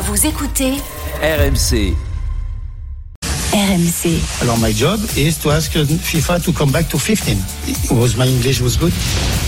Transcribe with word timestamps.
Vous 0.00 0.26
écoutez 0.26 0.72
RMC. 1.22 1.94
RMC. 3.52 4.18
Alors 4.42 4.58
my 4.58 4.72
job 4.76 5.00
is 5.16 5.34
to 5.40 5.50
ask 5.52 5.70
FIFA 5.72 6.40
to 6.40 6.52
come 6.52 6.72
back 6.72 6.88
to 6.88 6.98
15. 6.98 7.36
Was 7.90 8.16
my 8.16 8.26
English 8.26 8.60
was 8.60 8.76
good? 8.76 8.92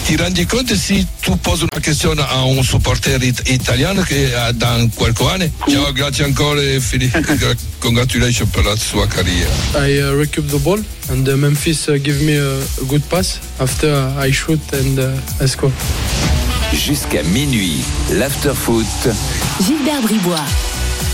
Ti 0.07 0.15
rendi 0.17 0.47
conto 0.47 0.77
se 0.77 1.05
tu 1.21 1.37
posi 1.41 1.63
una 1.71 1.83
questione 1.83 2.23
a 2.23 2.45
un 2.45 2.63
supporter 2.63 3.21
it- 3.23 3.43
italiano 3.49 4.03
che 4.03 4.33
ha 4.35 4.53
da 4.53 4.79
qualche 4.95 5.25
anno? 5.29 5.51
Ciao, 5.69 5.91
grazie 5.93 6.25
ancora 6.25 6.61
e 6.61 6.79
fili- 6.81 7.11
congratulations 7.81 8.49
per 8.51 8.65
la 8.65 8.77
sua 8.77 9.07
carriera. 9.09 9.51
I 9.85 9.99
uh, 9.99 10.17
recoup 10.17 10.49
the 10.49 10.59
ball 10.59 10.83
and 11.09 11.27
uh, 11.27 11.35
Memphis 11.37 11.87
uh, 11.89 11.99
give 12.01 12.23
me 12.23 12.37
a, 12.39 12.59
a 12.59 12.85
good 12.87 13.03
pass. 13.09 13.41
After 13.59 13.91
uh, 13.93 14.25
I 14.25 14.31
shoot 14.31 14.61
and 14.73 14.99
uh, 14.99 15.43
I 15.43 15.47
score. 15.49 15.73
Jusqu'à 16.77 17.23
minuit, 17.23 17.79
l'after-foot. 18.13 19.09
Gilbert 19.65 20.03
Bribois. 20.03 20.45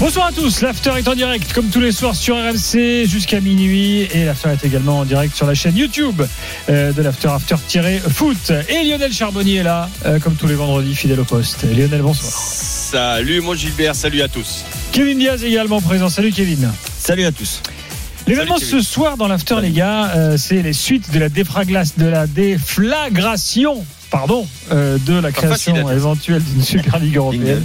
Bonsoir 0.01 0.27
à 0.27 0.33
tous, 0.33 0.61
l'after 0.61 0.91
est 0.99 1.07
en 1.07 1.15
direct 1.15 1.53
comme 1.53 1.69
tous 1.69 1.79
les 1.79 1.93
soirs 1.93 2.17
sur 2.17 2.35
RMC 2.35 3.07
jusqu'à 3.07 3.41
minuit 3.41 4.09
et 4.13 4.25
l'after 4.25 4.49
est 4.51 4.65
également 4.67 4.99
en 4.99 5.05
direct 5.05 5.37
sur 5.37 5.47
la 5.47 5.55
chaîne 5.55 5.77
YouTube 5.77 6.21
euh, 6.69 6.93
de 6.93 7.01
l'after 7.01 7.29
after-foot. 7.29 8.53
Et 8.69 8.85
Lionel 8.85 9.13
Charbonnier 9.13 9.57
est 9.57 9.63
là 9.63 9.89
euh, 10.05 10.19
comme 10.19 10.35
tous 10.35 10.49
les 10.49 10.57
vendredis 10.57 10.97
fidèle 10.97 11.21
au 11.21 11.25
poste. 11.25 11.63
Lionel, 11.63 12.03
bonsoir. 12.03 12.33
Salut 12.33 13.41
mon 13.41 13.55
Gilbert, 13.55 13.95
salut 13.95 14.21
à 14.21 14.29
tous. 14.29 14.65
Kevin 14.91 15.19
Diaz 15.19 15.45
également 15.45 15.81
présent. 15.81 16.09
Salut 16.09 16.33
Kevin. 16.33 16.73
Salut 16.99 17.25
à 17.25 17.31
tous. 17.31 17.63
L'événement 18.27 18.59
ce 18.59 18.81
soir 18.81 19.17
dans 19.17 19.29
l'after 19.29 19.61
les 19.63 19.71
gars, 19.71 20.11
euh, 20.17 20.37
c'est 20.37 20.61
les 20.61 20.73
suites 20.73 21.13
de 21.13 21.21
la 21.21 21.29
défraglace, 21.29 21.97
de 21.97 22.07
la 22.07 22.27
déflagration. 22.27 23.85
Pardon, 24.13 24.47
euh, 24.71 24.99
de 25.07 25.15
la 25.15 25.33
création 25.33 25.91
éventuelle 25.91 26.43
d'une 26.45 26.63
Super 26.63 26.99
Ligue 26.99 27.17
européenne. 27.17 27.65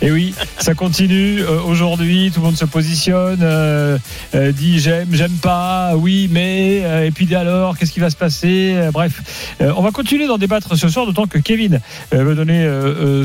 Et 0.00 0.10
oui, 0.10 0.34
ça 0.58 0.72
continue 0.72 1.42
euh, 1.42 1.60
aujourd'hui. 1.60 2.30
Tout 2.32 2.40
le 2.40 2.46
monde 2.46 2.56
se 2.56 2.64
positionne, 2.64 3.40
euh, 3.42 3.98
euh, 4.34 4.52
dit 4.52 4.80
j'aime, 4.80 5.08
j'aime 5.12 5.36
pas, 5.42 5.92
oui, 5.94 6.30
mais 6.32 6.80
euh, 6.82 7.04
et 7.04 7.10
puis 7.10 7.32
alors, 7.34 7.76
qu'est-ce 7.76 7.92
qui 7.92 8.00
va 8.00 8.08
se 8.08 8.16
passer 8.16 8.72
Euh, 8.74 8.90
Bref, 8.90 9.54
euh, 9.60 9.70
on 9.76 9.82
va 9.82 9.90
continuer 9.90 10.26
d'en 10.26 10.38
débattre 10.38 10.78
ce 10.78 10.88
soir, 10.88 11.04
d'autant 11.04 11.26
que 11.26 11.38
Kevin 11.38 11.78
euh, 12.14 12.24
veut 12.24 12.34
donner 12.34 12.66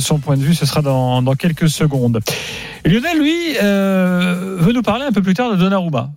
son 0.01 0.19
point 0.19 0.35
de 0.35 0.43
vue. 0.43 0.53
Ce 0.53 0.65
sera 0.65 0.81
dans, 0.81 1.21
dans 1.21 1.35
quelques 1.35 1.69
secondes. 1.69 2.19
Et 2.83 2.89
Lionel, 2.89 3.17
lui, 3.17 3.55
euh, 3.63 4.57
veut 4.59 4.73
nous 4.73 4.81
parler 4.83 5.05
un 5.05 5.13
peu 5.13 5.21
plus 5.21 5.33
tard 5.33 5.51
de 5.51 5.55
Donnarumma. 5.55 6.11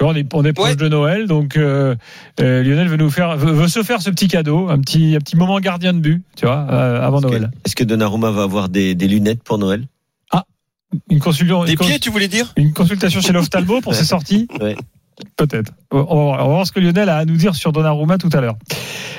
Tu 0.00 0.04
vois, 0.04 0.14
on 0.14 0.16
est, 0.16 0.34
on 0.34 0.44
est 0.46 0.54
proche 0.54 0.70
Ouais. 0.70 0.76
de 0.76 0.88
Noël, 0.88 1.26
donc 1.26 1.58
euh, 1.58 1.94
euh, 2.40 2.62
Lionel 2.62 2.88
veut 2.88 2.96
nous 2.96 3.10
faire, 3.10 3.36
veut, 3.36 3.52
veut 3.52 3.68
se 3.68 3.82
faire 3.82 4.00
ce 4.00 4.08
petit 4.08 4.28
cadeau, 4.28 4.70
un 4.70 4.78
petit, 4.80 5.14
un 5.14 5.18
petit 5.18 5.36
moment 5.36 5.60
gardien 5.60 5.92
de 5.92 5.98
but, 5.98 6.22
tu 6.36 6.46
vois, 6.46 6.66
euh, 6.70 7.02
avant 7.06 7.20
Noël. 7.20 7.50
Est-ce 7.66 7.76
que 7.76 7.84
Donnarumma 7.84 8.30
va 8.30 8.44
avoir 8.44 8.70
des, 8.70 8.94
des 8.94 9.08
lunettes 9.08 9.42
pour 9.42 9.58
Noël? 9.58 9.86
Une 11.08 11.20
consultation, 11.20 11.64
Des 11.64 11.72
une, 11.72 11.76
cons- 11.78 11.84
pieds, 11.84 11.98
tu 12.00 12.10
voulais 12.10 12.26
dire? 12.28 12.52
une 12.56 12.72
consultation 12.72 13.20
chez 13.20 13.32
l'ophtalmo 13.32 13.80
pour 13.82 13.94
ses 13.94 14.04
sorties? 14.04 14.48
Ouais. 14.60 14.74
Peut-être. 15.36 15.70
On 15.92 15.98
va, 15.98 16.02
voir, 16.02 16.16
on 16.16 16.48
va 16.48 16.54
voir 16.54 16.66
ce 16.66 16.72
que 16.72 16.80
Lionel 16.80 17.08
a 17.10 17.18
à 17.18 17.24
nous 17.26 17.36
dire 17.36 17.54
sur 17.54 17.70
Donnarumma 17.70 18.16
tout 18.18 18.30
à 18.32 18.40
l'heure. 18.40 18.56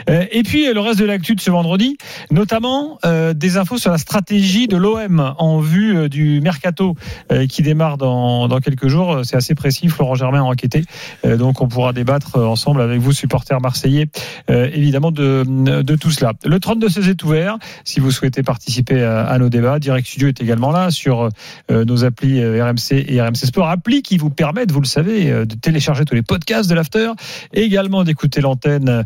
Euh, 0.09 0.25
et 0.31 0.43
puis 0.43 0.67
euh, 0.67 0.73
le 0.73 0.79
reste 0.79 0.99
de 0.99 1.05
l'actu 1.05 1.35
de 1.35 1.41
ce 1.41 1.51
vendredi, 1.51 1.97
notamment 2.29 2.99
euh, 3.05 3.33
des 3.33 3.57
infos 3.57 3.77
sur 3.77 3.91
la 3.91 3.97
stratégie 3.97 4.67
de 4.67 4.77
l'OM 4.77 5.33
en 5.37 5.59
vue 5.59 5.97
euh, 5.97 6.09
du 6.09 6.41
mercato 6.41 6.95
euh, 7.31 7.47
qui 7.47 7.61
démarre 7.61 7.97
dans, 7.97 8.47
dans 8.47 8.59
quelques 8.59 8.87
jours. 8.87 9.21
C'est 9.23 9.35
assez 9.35 9.55
précis. 9.55 9.87
Florent 9.89 10.15
Germain 10.15 10.39
a 10.39 10.43
enquêté, 10.43 10.83
Euh, 11.25 11.37
donc 11.37 11.61
on 11.61 11.67
pourra 11.67 11.93
débattre 11.93 12.37
ensemble 12.37 12.81
avec 12.81 12.99
vous, 12.99 13.11
supporters 13.11 13.61
marseillais, 13.61 14.07
évidemment 14.47 15.11
de, 15.11 15.43
de 15.81 15.95
tout 15.95 16.11
cela. 16.11 16.33
Le 16.45 16.57
32-16 16.57 17.09
est 17.09 17.23
ouvert. 17.23 17.57
Si 17.83 17.99
vous 17.99 18.11
souhaitez 18.11 18.43
participer 18.43 19.03
à, 19.03 19.37
nos 19.37 19.49
débats, 19.49 19.79
Direct 19.79 20.07
Studio 20.07 20.27
est 20.27 20.41
également 20.41 20.71
là 20.71 20.91
sur 20.91 21.29
nos 21.69 22.03
applis 22.03 22.43
RMC 22.43 23.05
et 23.07 23.21
RMC 23.21 23.35
Sport, 23.35 23.69
applis 23.69 24.01
qui 24.01 24.17
vous 24.17 24.29
permettent, 24.29 24.71
vous 24.71 24.81
le 24.81 24.87
savez, 24.87 25.31
de 25.45 25.55
télécharger 25.55 26.05
tous 26.05 26.15
les 26.15 26.21
podcasts 26.21 26.69
de 26.69 26.75
l'after, 26.75 27.11
également 27.53 28.03
d'écouter 28.03 28.41
l'antenne 28.41 28.89
euh, 28.89 29.03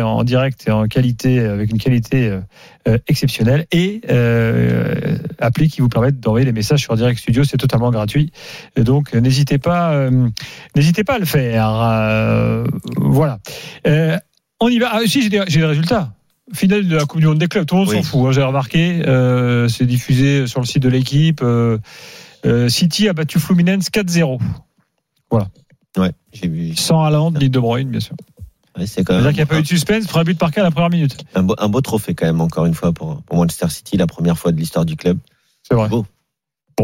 en 0.00 0.24
direct 0.24 0.64
et 0.66 0.70
en 0.70 0.86
qualité, 0.86 1.38
avec 1.40 1.70
une 1.70 1.78
qualité 1.78 2.28
euh, 2.28 2.40
euh, 2.88 2.98
exceptionnelle, 3.08 3.66
et 3.72 4.00
euh, 4.10 5.18
applis 5.38 5.68
qui 5.68 5.80
vous 5.80 5.88
permettent 5.88 6.20
d'envoyer 6.20 6.44
les 6.46 6.52
messages 6.52 6.80
sur 6.80 6.96
Direct 6.96 7.18
Studio, 7.18 7.44
c'est 7.44 7.56
totalement 7.56 7.90
gratuit. 7.90 8.32
Et 8.76 8.82
donc 8.84 9.12
n'hésitez 9.14 9.58
pas, 9.58 9.92
euh, 9.92 10.28
n'hésitez 10.74 11.04
pas 11.04 11.14
à 11.14 11.18
le 11.18 11.24
faire. 11.26 12.64
Voilà. 12.96 13.38
On 14.60 14.68
y 14.68 14.78
va. 14.78 14.90
Ah, 14.92 15.00
si 15.06 15.22
j'ai 15.22 15.28
des 15.30 15.64
résultats. 15.64 16.12
Finale 16.54 16.86
de 16.86 16.94
la 16.96 17.04
Coupe 17.06 17.18
du 17.20 17.26
Monde 17.26 17.38
des 17.38 17.48
clubs, 17.48 17.66
tout 17.66 17.74
le 17.74 17.80
monde 17.80 17.88
Oui. 17.90 17.96
s'en 17.96 18.02
fout. 18.04 18.26
hein, 18.28 18.30
j'ai 18.30 18.42
remarqué, 18.44 19.02
euh, 19.08 19.66
c'est 19.66 19.84
diffusé 19.84 20.46
sur 20.46 20.60
le 20.60 20.66
site 20.66 20.80
de 20.80 20.88
l'équipe. 20.88 21.40
euh, 21.42 21.76
euh, 22.44 22.68
City 22.68 23.08
a 23.08 23.12
battu 23.12 23.40
Fluminense 23.40 23.90
4-0, 23.90 24.38
Ouais, 25.98 26.12
j'ai 26.32 26.46
vu. 26.46 26.76
sans 26.76 27.02
Haaland 27.02 27.32
ni 27.32 27.50
De 27.50 27.58
Bruyne, 27.58 27.90
bien 27.90 27.98
sûr. 27.98 28.14
Ouais, 28.76 28.86
c'est 28.86 29.04
quand 29.04 29.14
C'est-à-dire 29.14 29.24
même 29.24 29.32
qu'il 29.32 29.36
n'y 29.38 29.42
a 29.42 29.46
pas 29.46 29.58
eu 29.58 29.62
de 29.62 29.66
suspense, 29.66 30.06
premier 30.06 30.24
but 30.24 30.38
par 30.38 30.50
cas 30.50 30.60
à 30.60 30.64
la 30.64 30.70
première 30.70 30.90
minute. 30.90 31.16
un, 31.34 31.42
beau, 31.42 31.54
un 31.58 31.68
beau 31.68 31.80
trophée 31.80 32.14
quand 32.14 32.26
même 32.26 32.40
encore 32.40 32.66
une 32.66 32.74
fois 32.74 32.92
pour, 32.92 33.22
pour 33.22 33.36
Manchester 33.38 33.68
City, 33.70 33.96
la 33.96 34.06
première 34.06 34.36
fois 34.38 34.52
de 34.52 34.58
l'histoire 34.58 34.84
du 34.84 34.96
club. 34.96 35.18
C'est 35.62 35.74
vrai. 35.74 35.88
Beau. 35.88 36.04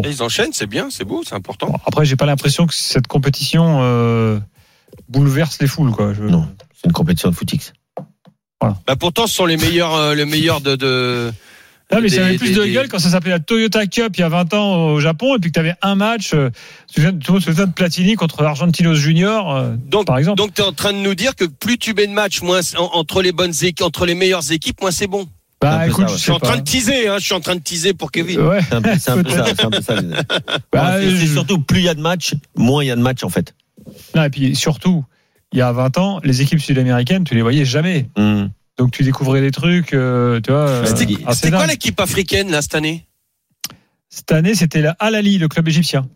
Et 0.05 0.09
Ils 0.09 0.23
enchaînent, 0.23 0.53
c'est 0.55 0.67
bien, 0.67 0.89
c'est 0.91 1.05
beau, 1.05 1.23
c'est 1.27 1.35
important. 1.35 1.67
Bon, 1.69 1.79
après, 1.87 2.07
j'ai 2.07 2.17
pas 2.17 2.25
l'impression 2.25 2.67
que 2.67 2.75
cette 2.75 3.07
compétition 3.09 3.81
euh, 3.83 4.41
bouleverse 5.09 5.59
les 5.61 5.67
foules, 5.67 5.91
quoi. 5.91 6.15
Je- 6.15 6.23
Non. 6.23 6.49
C'est 6.75 6.87
une 6.87 6.93
compétition 6.93 7.29
de 7.29 7.35
footix. 7.35 7.73
Bah 8.87 8.95
pourtant, 8.99 9.27
ce 9.27 9.35
sont 9.35 9.45
les 9.47 9.57
meilleurs, 9.57 9.95
euh, 9.95 10.15
le 10.15 10.25
meilleur 10.25 10.61
de. 10.61 10.77
de... 10.77 11.33
Non, 11.93 12.01
mais 12.01 12.09
ça 12.09 12.17
des- 12.17 12.23
avait 12.23 12.39
plus 12.39 12.49
des- 12.51 12.55
de 12.55 12.63
des- 12.65 12.73
gueule 12.73 12.89
quand 12.89 12.99
ça 12.99 13.11
s'appelait 13.11 13.31
la 13.33 13.39
Toyota 13.41 13.87
Cup 13.87 14.13
il 14.17 14.21
y 14.21 14.23
a 14.25 14.29
20 14.29 14.53
ans 14.55 14.87
au 14.93 15.01
Japon 15.01 15.37
et 15.37 15.39
puis 15.39 15.51
que 15.51 15.55
tu 15.55 15.61
avais 15.61 15.75
un 15.83 15.95
match. 15.95 16.33
euh, 16.35 16.51
tu 16.89 16.95
te 16.95 17.01
souviens- 17.01 17.13
Tout 17.13 17.19
le 17.29 17.33
monde 17.35 17.43
se 17.43 17.51
souvient 17.51 17.67
de 17.67 17.73
Platini 17.73 18.15
contre 18.15 18.43
Argentinos 18.43 18.95
Junior, 18.97 19.55
euh, 19.57 19.75
Donc, 19.87 20.07
par 20.07 20.19
exemple. 20.19 20.39
donc 20.39 20.55
tu 20.55 20.63
es 20.63 20.65
en 20.65 20.73
train 20.73 20.93
de 20.93 20.99
nous 20.99 21.15
dire 21.15 21.35
que 21.37 21.45
plus 21.45 21.79
tu 21.79 21.95
mets 21.95 22.07
de 22.07 22.13
matchs, 22.13 22.43
moins 22.43 22.63
c'est- 22.63 22.77
en- 22.79 22.91
entre 22.95 23.23
les 23.23 23.33
bonnes 23.33 23.53
équipes, 23.63 23.83
entre 23.83 24.07
les 24.07 24.15
meilleures 24.15 24.51
équipes, 24.53 24.81
moins 24.81 24.91
c'est 24.91 25.07
bon. 25.07 25.27
bah 25.61 25.87
écoute, 25.87 25.97
ça, 25.97 26.03
ouais. 26.07 26.09
je 26.09 26.17
Je 26.17 26.23
suis 26.23 26.33
en 26.33 26.39
train 26.41 26.57
de 26.57 26.63
teaser, 26.63 27.07
hein, 27.09 27.17
je 27.21 27.25
suis 27.25 27.35
en 27.35 27.41
train 27.41 27.55
de 27.55 27.61
teaser 27.61 27.95
pour 27.95 28.11
Kevin. 28.11 28.41
Ouais. 28.41 28.59
C'est 28.63 28.75
un 28.75 28.83
peu, 28.83 28.91
un 28.91 29.23
peu 29.23 29.31
ça. 29.31 29.45
c'est 29.57 29.65
un 29.65 29.71
peu 29.71 29.81
ça, 29.81 29.95
les- 30.01 30.09
Bah, 30.73 31.01
je- 31.01 31.27
surtout 31.27 31.61
plus 31.61 31.79
il 31.81 31.85
y 31.85 31.89
a 31.89 31.95
de 31.95 32.01
matchs, 32.01 32.35
moins 32.57 32.83
il 32.83 32.89
y 32.89 32.91
a 32.91 32.97
de 32.97 33.01
matchs 33.01 33.23
en 33.23 33.29
fait. 33.29 33.55
Non, 34.17 34.25
et 34.25 34.31
puis 34.31 34.57
surtout, 34.57 35.05
il 35.53 35.59
y 35.61 35.63
a 35.63 35.71
20 35.71 35.99
ans, 35.99 36.21
les 36.25 36.43
équipes 36.43 36.61
sud-américaines, 36.61 37.23
tu 37.25 37.35
les 37.37 37.43
voyais 37.43 37.65
jamais. 37.65 38.07
Hmm. 38.17 38.47
Donc 38.79 38.91
tu 38.93 39.03
découvrais 39.03 39.41
des 39.41 39.51
trucs, 39.51 39.93
euh, 39.93 40.41
tu 40.41 40.51
vois. 40.51 40.69
euh, 40.69 40.87
C'était 41.35 41.51
quoi 41.51 41.67
l'équipe 41.67 42.01
africaine 42.01 42.51
là 42.51 42.63
cette 42.63 42.75
année? 42.75 43.07
Cette 44.09 44.33
année, 44.33 44.55
c'était 44.55 44.81
la 44.83 44.93
Al 44.99 45.15
Ahly, 45.15 45.39
le 45.39 45.49
club 45.49 45.69
égyptien, 45.69 46.07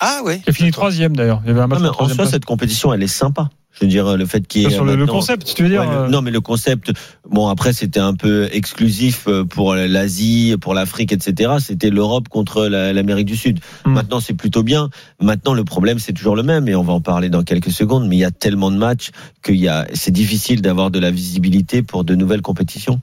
Ah 0.00 0.20
ouais. 0.24 0.40
qui 0.40 0.50
a 0.50 0.52
fini 0.52 0.70
troisième 0.70 1.14
d'ailleurs. 1.14 1.40
Il 1.44 1.48
y 1.48 1.50
avait 1.50 1.60
un 1.60 1.66
match 1.66 1.78
Non, 1.80 1.90
mais 1.90 1.96
en 1.96 2.08
soi, 2.08 2.26
cette 2.26 2.44
compétition, 2.44 2.92
elle 2.92 3.02
est 3.02 3.06
sympa. 3.06 3.50
Je 3.74 3.86
veux 3.86 3.90
dire, 3.90 4.18
le 4.18 4.26
fait 4.26 4.46
qu'il 4.46 4.62
y 4.62 4.66
ait. 4.66 4.70
sur 4.70 4.84
le, 4.84 5.06
concept, 5.06 5.54
tu 5.54 5.62
veux 5.62 5.68
dire. 5.70 5.80
Ouais, 5.80 5.86
le- 5.86 5.92
euh, 6.02 6.08
non, 6.08 6.20
mais 6.20 6.30
le 6.30 6.42
concept, 6.42 6.92
bon, 7.30 7.48
après, 7.48 7.72
c'était 7.72 8.00
un 8.00 8.12
peu 8.14 8.48
exclusif 8.52 9.24
euh, 9.28 9.44
pour 9.44 9.74
l'Asie, 9.74 10.56
pour 10.60 10.74
l'Afrique, 10.74 11.10
etc. 11.10 11.52
C'était 11.58 11.88
l'Europe 11.88 12.28
contre 12.28 12.66
la- 12.66 12.92
l'Amérique 12.92 13.26
du 13.28 13.36
Sud. 13.36 13.60
Hmm. 13.86 13.92
Maintenant, 13.92 14.20
c'est 14.20 14.34
plutôt 14.34 14.62
bien. 14.62 14.90
Maintenant, 15.22 15.54
le 15.54 15.64
problème, 15.64 15.98
c'est 15.98 16.12
toujours 16.12 16.36
le 16.36 16.42
même, 16.42 16.68
et 16.68 16.74
on 16.74 16.82
va 16.82 16.92
en 16.92 17.00
parler 17.00 17.30
dans 17.30 17.44
quelques 17.44 17.70
secondes, 17.72 18.06
mais 18.08 18.16
il 18.16 18.20
y 18.20 18.24
a 18.26 18.30
tellement 18.30 18.70
de 18.70 18.76
matchs 18.76 19.10
qu'il 19.42 19.56
y 19.56 19.68
a, 19.68 19.86
c'est 19.94 20.10
difficile 20.12 20.60
d'avoir 20.60 20.90
de 20.90 20.98
la 20.98 21.10
visibilité 21.10 21.82
pour 21.82 22.04
de 22.04 22.14
nouvelles 22.14 22.42
compétitions. 22.42 23.00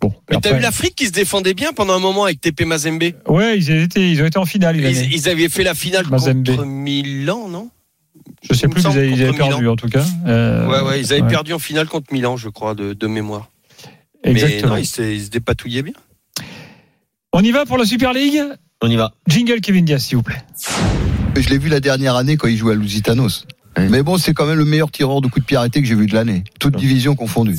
Bon, 0.00 0.12
Mais 0.30 0.38
t'as 0.40 0.52
vu 0.54 0.60
l'Afrique 0.60 0.94
qui 0.94 1.06
se 1.06 1.12
défendait 1.12 1.54
bien 1.54 1.72
pendant 1.72 1.94
un 1.94 1.98
moment 1.98 2.24
avec 2.24 2.40
TP 2.40 2.62
Mazembe 2.64 3.02
Ouais, 3.28 3.58
ils 3.58 3.70
étaient, 3.70 4.10
ils 4.10 4.22
ont 4.22 4.26
été 4.26 4.38
en 4.38 4.44
finale. 4.44 4.76
ils, 4.76 5.12
ils 5.14 5.28
avaient 5.28 5.48
fait 5.48 5.62
la 5.64 5.74
finale 5.74 6.06
Mazembe. 6.08 6.46
contre 6.46 6.64
Milan, 6.64 7.48
non? 7.48 7.70
Je 8.48 8.54
sais 8.54 8.68
plus, 8.68 8.82
ils 8.82 8.86
avaient, 8.86 9.08
ils 9.08 9.14
avaient 9.22 9.26
contre 9.32 9.38
perdu 9.48 9.60
Milan. 9.62 9.72
en 9.72 9.76
tout 9.76 9.88
cas. 9.88 10.04
Euh, 10.26 10.68
Ouais, 10.68 10.80
ouais, 10.88 11.00
ils 11.00 11.12
avaient 11.12 11.22
ouais. 11.22 11.28
perdu 11.28 11.52
en 11.52 11.58
finale 11.58 11.86
contre 11.88 12.12
Milan, 12.12 12.36
je 12.36 12.48
crois, 12.48 12.74
de, 12.74 12.92
de 12.92 13.06
mémoire. 13.06 13.50
Mais 14.24 14.32
Exactement. 14.32 14.72
non, 14.72 14.76
ils 14.76 14.86
se, 14.86 15.02
ils 15.02 15.24
se 15.24 15.30
dépatouillaient 15.30 15.82
bien. 15.82 15.92
On 17.32 17.40
y 17.42 17.50
va 17.52 17.66
pour 17.66 17.78
la 17.78 17.84
Super 17.84 18.12
League? 18.12 18.40
On 18.82 18.90
y 18.90 18.96
va. 18.96 19.12
Jingle 19.28 19.60
Kevin 19.60 19.84
Diaz, 19.84 20.02
s'il 20.04 20.16
vous 20.16 20.22
plaît. 20.22 20.42
Je 21.36 21.48
l'ai 21.48 21.58
vu 21.58 21.68
la 21.68 21.80
dernière 21.80 22.16
année 22.16 22.36
quand 22.36 22.48
il 22.48 22.56
jouait 22.56 22.72
à 22.72 22.76
Lusitanos. 22.76 23.46
Mais 23.78 24.02
bon, 24.02 24.16
c'est 24.16 24.32
quand 24.32 24.46
même 24.46 24.56
le 24.58 24.64
meilleur 24.64 24.90
tireur 24.90 25.20
de 25.20 25.26
coups 25.28 25.42
de 25.44 25.46
pied 25.46 25.56
arrêtés 25.56 25.82
que 25.82 25.86
j'ai 25.86 25.94
vu 25.94 26.06
de 26.06 26.14
l'année. 26.14 26.44
Toute 26.58 26.74
Ouais. 26.76 26.80
division 26.80 27.14
confondue. 27.14 27.58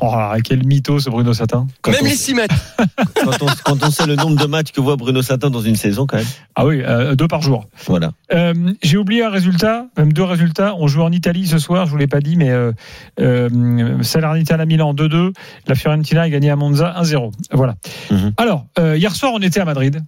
Oh, 0.00 0.14
quel 0.44 0.64
mytho 0.66 0.98
ce 1.00 1.10
Bruno 1.10 1.32
Satin. 1.34 1.66
Quand 1.82 1.90
Même 1.92 2.00
on- 2.02 2.06
les 2.06 2.14
6 2.14 2.34
mètres. 2.34 2.54
Quand 3.24 3.42
on, 3.42 3.46
quand 3.64 3.84
on 3.84 3.90
sait 3.90 4.06
le 4.06 4.14
nombre 4.16 4.36
de 4.40 4.46
matchs 4.46 4.70
que 4.72 4.80
voit 4.80 4.96
Bruno 4.96 5.20
Satin 5.22 5.50
dans 5.50 5.60
une 5.60 5.74
saison, 5.76 6.06
quand 6.06 6.16
même. 6.18 6.26
Ah 6.54 6.64
oui, 6.66 6.82
euh, 6.82 7.14
deux 7.16 7.26
par 7.28 7.42
jour. 7.42 7.66
Voilà. 7.86 8.12
Euh, 8.32 8.54
J'ai 8.82 8.96
oublié 8.96 9.24
un 9.24 9.30
résultat, 9.30 9.86
même 9.96 10.12
deux 10.12 10.22
résultats. 10.22 10.74
On 10.78 10.86
joue 10.86 11.02
en 11.02 11.10
Italie 11.12 11.46
ce 11.46 11.58
soir, 11.58 11.86
je 11.86 11.90
vous 11.90 11.96
l'ai 11.96 12.06
pas 12.06 12.20
dit, 12.20 12.36
mais 12.36 12.50
euh, 12.50 12.72
euh, 13.20 14.02
Salernitana 14.02 14.64
Milan 14.66 14.94
2-2. 14.94 15.32
La 15.66 15.74
Fiorentina 15.74 16.22
a 16.22 16.28
gagné 16.30 16.50
à 16.50 16.56
Monza 16.56 16.94
1-0. 17.00 17.32
Voilà. 17.52 17.74
Mhm. 18.10 18.32
Alors, 18.36 18.66
euh, 18.78 18.96
hier 18.96 19.14
soir, 19.14 19.32
on 19.34 19.40
était 19.40 19.60
à 19.60 19.64
Madrid. 19.64 20.02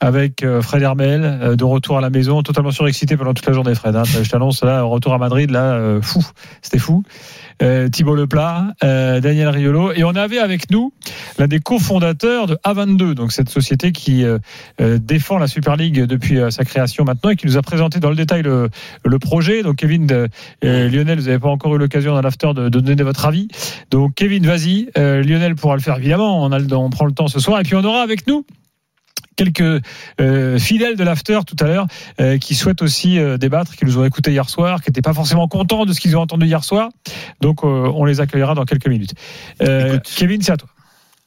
Avec 0.00 0.42
euh, 0.42 0.62
Fred 0.62 0.82
Hermel 0.82 1.22
euh, 1.24 1.56
de 1.56 1.64
retour 1.64 1.98
à 1.98 2.00
la 2.00 2.10
maison, 2.10 2.42
totalement 2.42 2.70
surexcité 2.70 3.16
pendant 3.16 3.34
toute 3.34 3.46
la 3.46 3.52
journée, 3.52 3.74
Fred. 3.74 3.96
hein. 3.96 4.04
Je 4.04 4.28
t'annonce 4.28 4.62
là, 4.62 4.82
retour 4.82 5.14
à 5.14 5.18
Madrid, 5.18 5.50
là, 5.50 5.74
euh, 5.74 6.02
fou, 6.02 6.24
c'était 6.62 6.78
fou. 6.78 7.02
Euh, 7.62 7.88
Thibaut 7.88 8.14
Leplat, 8.14 8.74
Daniel 8.82 9.48
Riolo, 9.48 9.92
et 9.92 10.04
on 10.04 10.10
avait 10.10 10.38
avec 10.38 10.70
nous 10.70 10.92
l'un 11.38 11.46
des 11.46 11.58
cofondateurs 11.58 12.46
de 12.46 12.58
A22, 12.64 13.14
donc 13.14 13.32
cette 13.32 13.48
société 13.48 13.92
qui 13.92 14.24
défend 14.78 15.38
la 15.38 15.46
Super 15.46 15.76
League 15.76 16.04
depuis 16.04 16.38
sa 16.50 16.64
création 16.64 17.04
maintenant 17.04 17.30
et 17.30 17.36
qui 17.36 17.46
nous 17.46 17.56
a 17.56 17.62
présenté 17.62 17.98
dans 17.98 18.10
le 18.10 18.16
détail 18.16 18.42
le, 18.42 19.18
projet. 19.18 19.62
Donc 19.62 19.76
Kevin, 19.76 20.06
Lionel, 20.62 21.18
vous 21.18 21.26
n'avez 21.26 21.38
pas 21.38 21.48
encore 21.48 21.74
eu 21.76 21.78
l'occasion 21.78 22.14
dans 22.14 22.20
l'after 22.20 22.52
de, 22.54 22.68
donner 22.68 23.02
votre 23.02 23.24
avis. 23.24 23.48
Donc 23.90 24.14
Kevin, 24.14 24.46
vas-y. 24.46 24.90
Lionel 24.94 25.54
pourra 25.54 25.76
le 25.76 25.82
faire 25.82 25.96
évidemment. 25.96 26.44
On 26.44 26.90
prend 26.90 27.06
le 27.06 27.12
temps 27.12 27.28
ce 27.28 27.40
soir. 27.40 27.58
Et 27.60 27.62
puis 27.62 27.74
on 27.74 27.84
aura 27.84 28.02
avec 28.02 28.26
nous 28.26 28.44
quelques 29.36 29.82
euh, 30.20 30.58
fidèles 30.58 30.96
de 30.96 31.04
l'after 31.04 31.40
tout 31.46 31.56
à 31.60 31.66
l'heure 31.66 31.86
euh, 32.20 32.38
qui 32.38 32.54
souhaitent 32.54 32.82
aussi 32.82 33.18
euh, 33.18 33.36
débattre, 33.36 33.76
qui 33.76 33.84
nous 33.84 33.98
ont 33.98 34.04
écouté 34.04 34.32
hier 34.32 34.48
soir, 34.48 34.82
qui 34.82 34.90
n'étaient 34.90 35.02
pas 35.02 35.14
forcément 35.14 35.46
contents 35.46 35.84
de 35.84 35.92
ce 35.92 36.00
qu'ils 36.00 36.16
ont 36.16 36.20
entendu 36.20 36.46
hier 36.46 36.64
soir. 36.64 36.88
Donc 37.40 37.64
on 37.64 38.04
les 38.04 38.20
accueillera 38.20 38.54
dans 38.54 38.64
quelques 38.64 38.88
minutes. 38.88 39.14
Écoute. 39.60 40.10
Kevin, 40.16 40.42
c'est 40.42 40.52
à 40.52 40.56
toi. 40.56 40.68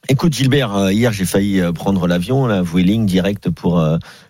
Écoute 0.08 0.32
Gilbert, 0.32 0.90
hier 0.90 1.12
j'ai 1.12 1.24
failli 1.24 1.60
prendre 1.74 2.06
l'avion, 2.06 2.46
la 2.46 2.62
Vueling 2.62 3.06
direct 3.06 3.50
pour 3.50 3.82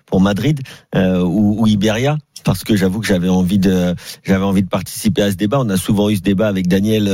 pour 0.07 0.21
Madrid 0.21 0.61
ou, 0.95 1.63
ou 1.63 1.67
Iberia 1.67 2.19
parce 2.45 2.65
que 2.65 2.77
j'avoue 2.77 3.01
que 3.01 3.07
j'avais 3.07 3.29
envie 3.29 3.59
de 3.59 3.95
j'avais 4.25 4.45
envie 4.45 4.63
de 4.63 4.69
participer 4.69 5.23
à 5.23 5.31
ce 5.31 5.37
débat. 5.37 5.61
On 5.61 5.69
a 5.69 5.77
souvent 5.77 6.09
eu 6.11 6.17
ce 6.17 6.23
débat 6.23 6.49
avec 6.49 6.69
Daniel 6.69 7.09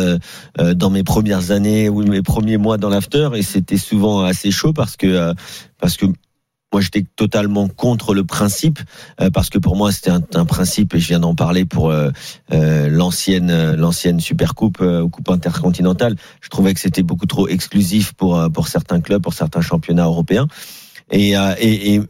euh, 0.58 0.74
dans 0.74 0.90
mes 0.90 1.02
premières 1.02 1.50
années 1.50 1.88
ou 1.88 2.02
mes 2.02 2.22
premiers 2.22 2.56
mois 2.56 2.78
dans 2.78 2.88
l'after 2.88 3.30
et 3.34 3.42
c'était 3.42 3.78
souvent 3.78 4.22
assez 4.22 4.50
chaud 4.50 4.72
parce 4.72 4.96
que 4.96 5.06
euh, 5.06 5.34
parce 5.78 5.96
que 5.96 6.06
moi, 6.76 6.82
j'étais 6.82 7.06
totalement 7.16 7.68
contre 7.68 8.12
le 8.12 8.22
principe 8.22 8.80
euh, 9.22 9.30
parce 9.30 9.48
que 9.48 9.56
pour 9.56 9.76
moi, 9.76 9.92
c'était 9.92 10.10
un, 10.10 10.20
un 10.34 10.44
principe 10.44 10.94
et 10.94 10.98
je 10.98 11.08
viens 11.08 11.20
d'en 11.20 11.34
parler 11.34 11.64
pour 11.64 11.88
euh, 11.88 12.10
euh, 12.52 12.90
l'ancienne 12.90 13.48
euh, 13.50 13.76
l'ancienne 13.76 14.20
Super 14.20 14.54
Coupe 14.54 14.82
euh, 14.82 15.00
ou 15.00 15.08
Coupe 15.08 15.30
intercontinentale. 15.30 16.16
Je 16.42 16.50
trouvais 16.50 16.74
que 16.74 16.80
c'était 16.80 17.02
beaucoup 17.02 17.24
trop 17.24 17.48
exclusif 17.48 18.12
pour 18.12 18.38
euh, 18.38 18.50
pour 18.50 18.68
certains 18.68 19.00
clubs, 19.00 19.22
pour 19.22 19.32
certains 19.32 19.62
championnats 19.62 20.04
européens. 20.04 20.48
Et, 21.10 21.36
euh, 21.36 21.54
et, 21.58 21.94
et 21.94 22.00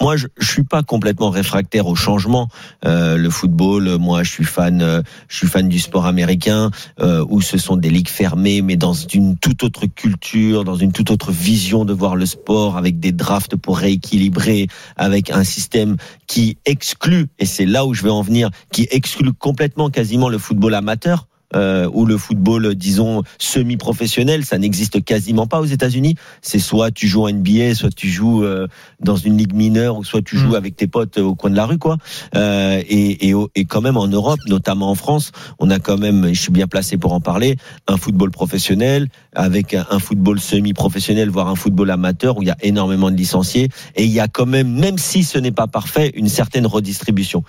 moi, 0.00 0.16
je, 0.16 0.26
je 0.38 0.50
suis 0.50 0.64
pas 0.64 0.82
complètement 0.82 1.30
réfractaire 1.30 1.86
au 1.86 1.94
changement. 1.94 2.48
Euh, 2.84 3.16
le 3.16 3.30
football, 3.30 3.96
moi, 3.98 4.22
je 4.22 4.30
suis 4.30 4.44
fan, 4.44 4.82
euh, 4.82 5.02
je 5.28 5.36
suis 5.38 5.46
fan 5.46 5.68
du 5.68 5.78
sport 5.78 6.06
américain 6.06 6.70
euh, 7.00 7.24
où 7.28 7.40
ce 7.40 7.58
sont 7.58 7.76
des 7.76 7.90
ligues 7.90 8.08
fermées, 8.08 8.62
mais 8.62 8.76
dans 8.76 8.92
une 8.92 9.36
toute 9.38 9.62
autre 9.62 9.86
culture, 9.86 10.64
dans 10.64 10.76
une 10.76 10.92
toute 10.92 11.10
autre 11.10 11.32
vision 11.32 11.84
de 11.84 11.92
voir 11.92 12.16
le 12.16 12.26
sport, 12.26 12.76
avec 12.76 13.00
des 13.00 13.12
drafts 13.12 13.56
pour 13.56 13.78
rééquilibrer, 13.78 14.68
avec 14.96 15.30
un 15.30 15.44
système 15.44 15.96
qui 16.26 16.58
exclut, 16.66 17.26
et 17.38 17.46
c'est 17.46 17.66
là 17.66 17.86
où 17.86 17.94
je 17.94 18.02
vais 18.02 18.10
en 18.10 18.22
venir, 18.22 18.50
qui 18.72 18.86
exclut 18.90 19.32
complètement 19.32 19.88
quasiment 19.90 20.28
le 20.28 20.38
football 20.38 20.74
amateur. 20.74 21.26
Euh, 21.54 21.88
ou 21.92 22.06
le 22.06 22.16
football, 22.18 22.74
disons, 22.74 23.22
semi-professionnel, 23.38 24.44
ça 24.44 24.58
n'existe 24.58 25.04
quasiment 25.04 25.46
pas 25.46 25.60
aux 25.60 25.66
États-Unis. 25.66 26.16
C'est 26.42 26.58
soit 26.58 26.90
tu 26.90 27.06
joues 27.06 27.24
en 27.24 27.30
NBA, 27.30 27.74
soit 27.74 27.94
tu 27.94 28.08
joues 28.08 28.44
euh, 28.44 28.66
dans 29.00 29.16
une 29.16 29.36
ligue 29.36 29.54
mineure, 29.54 29.96
ou 29.96 30.04
soit 30.04 30.22
tu 30.22 30.36
joues 30.36 30.46
Mm. 30.50 30.54
avec 30.54 30.76
tes 30.76 30.86
potes 30.86 31.18
au 31.18 31.34
coin 31.34 31.50
de 31.50 31.56
la 31.56 31.66
rue, 31.66 31.78
quoi. 31.78 31.96
Euh, 32.34 32.82
et, 32.88 33.28
et, 33.28 33.34
et 33.54 33.64
quand 33.64 33.80
même 33.80 33.96
en 33.96 34.08
Europe, 34.08 34.40
notamment 34.46 34.90
en 34.90 34.94
France, 34.94 35.32
on 35.58 35.70
a 35.70 35.78
quand 35.78 35.98
même, 35.98 36.32
je 36.32 36.40
suis 36.40 36.52
bien 36.52 36.66
placé 36.66 36.96
pour 36.96 37.12
en 37.12 37.20
parler, 37.20 37.56
un 37.86 37.96
football 37.96 38.30
professionnel 38.30 39.08
avec 39.34 39.74
un, 39.74 39.86
un 39.90 39.98
football 39.98 40.40
semi-professionnel, 40.40 41.30
voire 41.30 41.48
un 41.48 41.56
football 41.56 41.90
amateur 41.90 42.38
où 42.38 42.42
il 42.42 42.48
y 42.48 42.50
a 42.50 42.56
énormément 42.62 43.10
de 43.10 43.16
licenciés. 43.16 43.68
Et 43.94 44.04
il 44.04 44.10
y 44.10 44.20
a 44.20 44.28
quand 44.28 44.46
même, 44.46 44.72
même 44.72 44.98
si 44.98 45.24
ce 45.24 45.38
n'est 45.38 45.52
pas 45.52 45.66
parfait, 45.66 46.12
une 46.14 46.28
certaine 46.28 46.66
redistribution. 46.66 47.44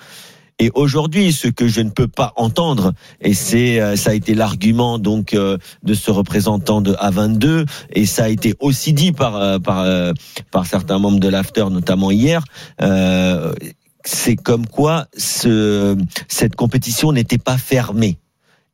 Et 0.59 0.71
aujourd'hui, 0.73 1.31
ce 1.33 1.47
que 1.47 1.67
je 1.67 1.81
ne 1.81 1.91
peux 1.91 2.07
pas 2.07 2.33
entendre, 2.35 2.93
et 3.21 3.35
c'est 3.35 3.79
euh, 3.79 3.95
ça 3.95 4.09
a 4.09 4.13
été 4.13 4.33
l'argument 4.33 4.97
donc 4.97 5.35
euh, 5.35 5.59
de 5.83 5.93
ce 5.93 6.09
représentant 6.09 6.81
de 6.81 6.93
A22, 6.93 7.67
et 7.91 8.07
ça 8.07 8.23
a 8.23 8.29
été 8.29 8.55
aussi 8.59 8.91
dit 8.93 9.11
par 9.11 9.35
euh, 9.35 9.59
par 9.59 9.85
par 10.51 10.65
certains 10.65 10.97
membres 10.97 11.19
de 11.19 11.27
l'after, 11.27 11.65
notamment 11.69 12.09
hier. 12.09 12.43
euh, 12.81 13.53
c'est 14.03 14.37
comme 14.37 14.65
quoi 14.67 15.07
ce, 15.17 15.97
cette 16.29 16.55
compétition 16.55 17.11
n'était 17.11 17.37
pas 17.37 17.57
fermée 17.57 18.17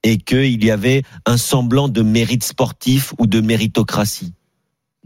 et 0.03 0.17
qu'il 0.17 0.63
y 0.63 0.69
avait 0.69 1.01
un 1.25 1.37
semblant 1.37 1.89
de 1.89 2.03
mérite 2.03 2.43
sportif 2.43 3.13
ou 3.17 3.25
de 3.25 3.41
méritocratie. 3.41 4.33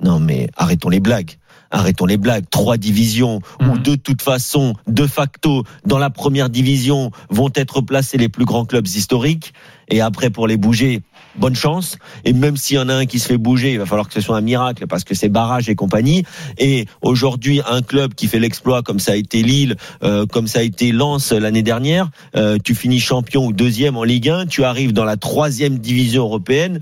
Non 0.03 0.19
mais 0.19 0.49
arrêtons 0.57 0.89
les 0.89 0.99
blagues. 0.99 1.37
Arrêtons 1.71 2.05
les 2.05 2.17
blagues. 2.17 2.45
Trois 2.49 2.77
divisions 2.77 3.41
où 3.61 3.75
Mhm. 3.75 3.83
de 3.83 3.95
toute 3.95 4.21
façon, 4.21 4.73
de 4.87 5.05
facto, 5.07 5.63
dans 5.85 5.97
la 5.97 6.09
première 6.09 6.49
division 6.49 7.11
vont 7.29 7.51
être 7.55 7.81
placés 7.81 8.17
les 8.17 8.29
plus 8.29 8.45
grands 8.45 8.65
clubs 8.65 8.87
historiques. 8.87 9.53
Et 9.89 10.01
après, 10.01 10.29
pour 10.29 10.47
les 10.47 10.57
bouger, 10.57 11.01
bonne 11.37 11.55
chance. 11.55 11.97
Et 12.25 12.33
même 12.33 12.57
s'il 12.57 12.75
y 12.75 12.79
en 12.79 12.89
a 12.89 12.93
un 12.93 13.05
qui 13.05 13.19
se 13.19 13.27
fait 13.27 13.37
bouger, 13.37 13.71
il 13.71 13.79
va 13.79 13.85
falloir 13.85 14.07
que 14.07 14.13
ce 14.13 14.19
soit 14.19 14.35
un 14.35 14.41
miracle 14.41 14.85
parce 14.85 15.05
que 15.05 15.15
c'est 15.15 15.29
barrage 15.29 15.69
et 15.69 15.75
compagnie. 15.75 16.23
Et 16.57 16.87
aujourd'hui, 17.01 17.61
un 17.69 17.81
club 17.81 18.13
qui 18.13 18.27
fait 18.27 18.39
l'exploit 18.39 18.81
comme 18.83 18.99
ça 18.99 19.13
a 19.13 19.15
été 19.15 19.43
Lille, 19.43 19.77
euh, 20.03 20.25
comme 20.25 20.47
ça 20.47 20.59
a 20.59 20.63
été 20.63 20.91
Lens 20.91 21.31
l'année 21.31 21.63
dernière, 21.63 22.09
euh, 22.35 22.57
tu 22.61 22.75
finis 22.75 22.99
champion 22.99 23.45
ou 23.45 23.53
deuxième 23.53 23.95
en 23.95 24.03
Ligue 24.03 24.29
1, 24.29 24.45
tu 24.47 24.65
arrives 24.65 24.91
dans 24.91 25.05
la 25.05 25.15
troisième 25.15 25.79
division 25.79 26.23
européenne. 26.23 26.81